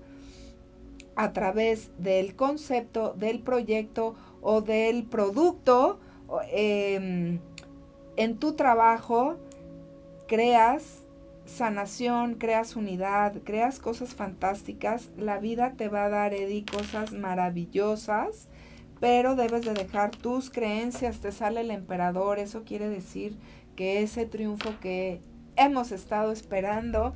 [1.15, 5.99] a través del concepto, del proyecto o del producto
[6.51, 7.39] em,
[8.15, 9.37] en tu trabajo,
[10.27, 11.03] creas
[11.47, 15.09] sanación, creas unidad, creas cosas fantásticas.
[15.17, 18.49] La vida te va a dar, Eddie, cosas maravillosas,
[18.99, 21.19] pero debes de dejar tus creencias.
[21.19, 23.37] Te sale el emperador, eso quiere decir
[23.75, 25.21] que ese triunfo que
[25.55, 27.13] hemos estado esperando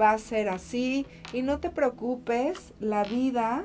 [0.00, 1.06] va a ser así.
[1.32, 3.64] Y no te preocupes, la vida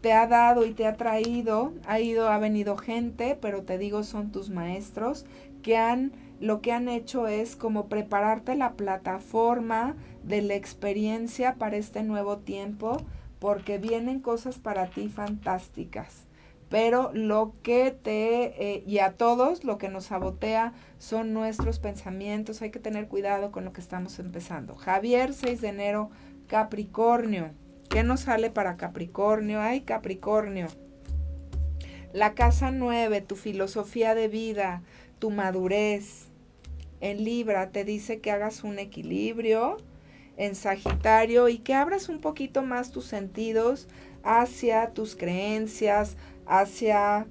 [0.00, 4.02] te ha dado y te ha traído, ha ido, ha venido gente, pero te digo,
[4.02, 5.24] son tus maestros
[5.62, 11.76] que han lo que han hecho es como prepararte la plataforma de la experiencia para
[11.76, 12.98] este nuevo tiempo,
[13.38, 16.24] porque vienen cosas para ti fantásticas.
[16.68, 22.62] Pero lo que te, eh, y a todos, lo que nos sabotea son nuestros pensamientos.
[22.62, 24.74] Hay que tener cuidado con lo que estamos empezando.
[24.74, 26.10] Javier, 6 de enero,
[26.48, 27.50] Capricornio.
[27.88, 29.60] ¿Qué nos sale para Capricornio?
[29.60, 30.66] Ay, Capricornio.
[32.12, 34.82] La casa 9, tu filosofía de vida,
[35.18, 36.28] tu madurez.
[37.00, 39.76] En Libra te dice que hagas un equilibrio.
[40.36, 43.88] En Sagitario y que abras un poquito más tus sentidos
[44.22, 46.16] hacia tus creencias,
[46.46, 47.26] hacia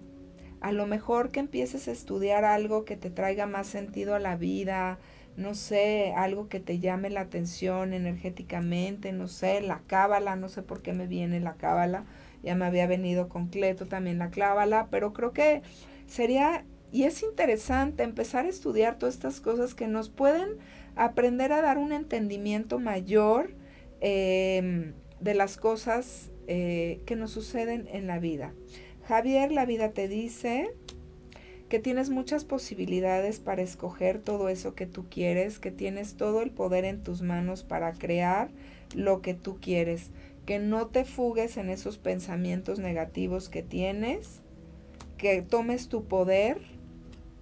[0.62, 4.38] a lo mejor que empieces a estudiar algo que te traiga más sentido a la
[4.38, 4.98] vida,
[5.36, 10.62] no sé, algo que te llame la atención energéticamente, no sé, la cábala, no sé
[10.62, 12.06] por qué me viene la cábala,
[12.44, 15.64] ya me había venido completo también la cábala, pero creo que
[16.08, 20.60] sería y es interesante empezar a estudiar todas estas cosas que nos pueden
[20.96, 23.54] aprender a dar un entendimiento mayor
[24.02, 28.54] em, de las cosas eh, que nos suceden en la vida.
[29.08, 30.72] Javier, la vida te dice
[31.70, 36.52] que tienes muchas posibilidades para escoger todo eso que tú quieres, que tienes todo el
[36.52, 38.52] poder en tus manos para crear
[38.96, 40.12] lo que tú quieres,
[40.46, 44.42] que no te fugues en esos pensamientos negativos que tienes,
[45.18, 46.60] que tomes tu poder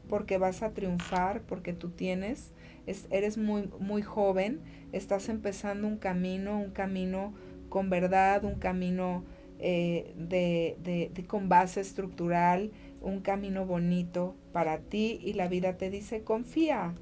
[0.07, 2.51] porque vas a triunfar, porque tú tienes,
[2.85, 4.61] eres muy, muy joven,
[4.91, 7.33] estás empezando un camino, un camino
[7.69, 9.23] con verdad, un camino
[9.59, 12.71] eh, de, de, con base estructural,
[13.01, 16.93] un camino bonito para ti y la vida te dice, confía,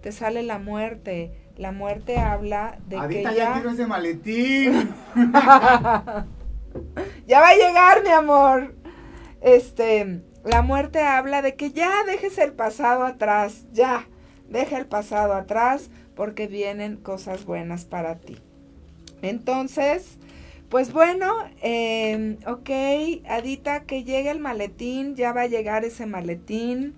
[0.00, 1.32] te sale la muerte.
[1.56, 3.34] La muerte habla de que ya...
[3.34, 4.72] ya quiero ese maletín.
[7.26, 8.74] ya va a llegar, mi amor.
[9.42, 14.08] Este, la muerte habla de que ya dejes el pasado atrás, ya,
[14.52, 18.36] deja el pasado atrás porque vienen cosas buenas para ti.
[19.22, 20.18] Entonces,
[20.68, 21.32] pues bueno,
[21.62, 26.94] eh, ok, Adita, que llegue el maletín, ya va a llegar ese maletín.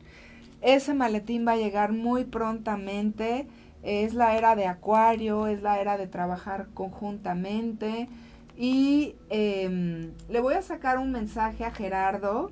[0.60, 3.46] Ese maletín va a llegar muy prontamente.
[3.82, 8.08] Es la era de Acuario, es la era de trabajar conjuntamente.
[8.56, 12.50] Y em, le voy a sacar un mensaje a Gerardo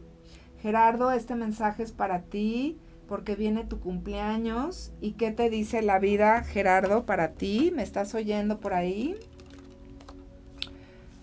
[0.63, 2.79] Gerardo, este mensaje es para ti
[3.09, 4.93] porque viene tu cumpleaños.
[5.01, 7.73] ¿Y qué te dice la vida, Gerardo, para ti?
[7.75, 9.17] ¿Me estás oyendo por ahí?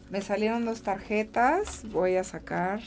[0.09, 1.83] Me salieron dos tarjetas.
[1.91, 2.81] Voy a sacar.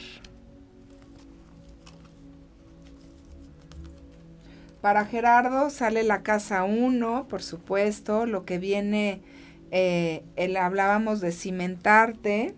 [4.81, 8.27] Para Gerardo sale la casa 1, por supuesto.
[8.27, 9.23] Lo que viene,
[9.71, 10.25] eh,
[10.59, 12.57] hablábamos de cimentarte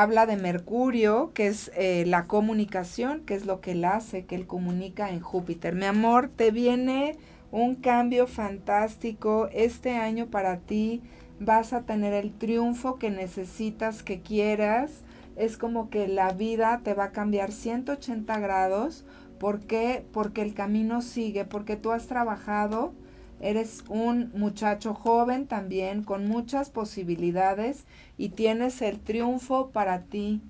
[0.00, 4.36] habla de Mercurio, que es eh, la comunicación, que es lo que él hace, que
[4.36, 5.74] él comunica en Júpiter.
[5.74, 7.16] Mi amor, te viene
[7.50, 11.02] un cambio fantástico este año para ti.
[11.40, 15.02] Vas a tener el triunfo que necesitas, que quieras.
[15.34, 19.04] Es como que la vida te va a cambiar 180 grados.
[19.40, 20.04] ¿Por qué?
[20.12, 22.92] Porque el camino sigue, porque tú has trabajado
[23.40, 27.84] Eres un muchacho joven también con muchas posibilidades
[28.16, 30.40] y tienes el triunfo para ti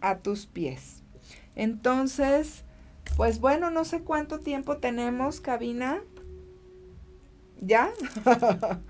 [0.00, 1.02] a tus pies.
[1.54, 2.64] Entonces,
[3.16, 6.02] pues bueno, no sé cuánto tiempo tenemos, cabina.
[7.60, 7.90] ¿Ya?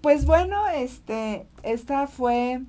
[0.00, 2.62] pues bueno, este, esta fue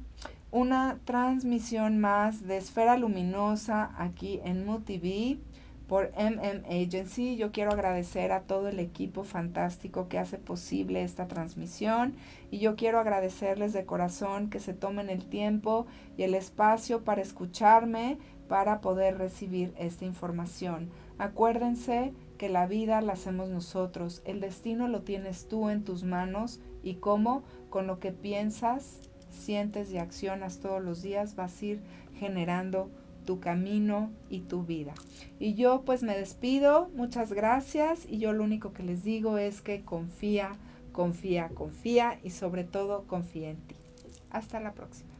[0.52, 5.40] una transmisión más de Esfera Luminosa aquí en MUTV
[5.88, 7.36] por MM Agency.
[7.36, 12.16] Yo quiero agradecer a todo el equipo fantástico que hace posible esta transmisión
[12.52, 15.86] y yo quiero agradecerles de corazón que se tomen el tiempo
[16.18, 18.18] y el espacio para escucharme,
[18.48, 20.90] para poder recibir esta información.
[21.18, 26.60] Acuérdense que la vida la hacemos nosotros, el destino lo tienes tú en tus manos
[26.82, 31.82] y cómo con lo que piensas, sientes y accionas todos los días vas a ir
[32.20, 32.90] generando
[33.26, 34.94] tu camino y tu vida.
[35.40, 39.62] Y yo pues me despido, muchas gracias y yo lo único que les digo es
[39.62, 40.54] que confía,
[40.92, 43.76] confía, confía y sobre todo confía en ti.
[44.30, 45.12] Hasta la próxima.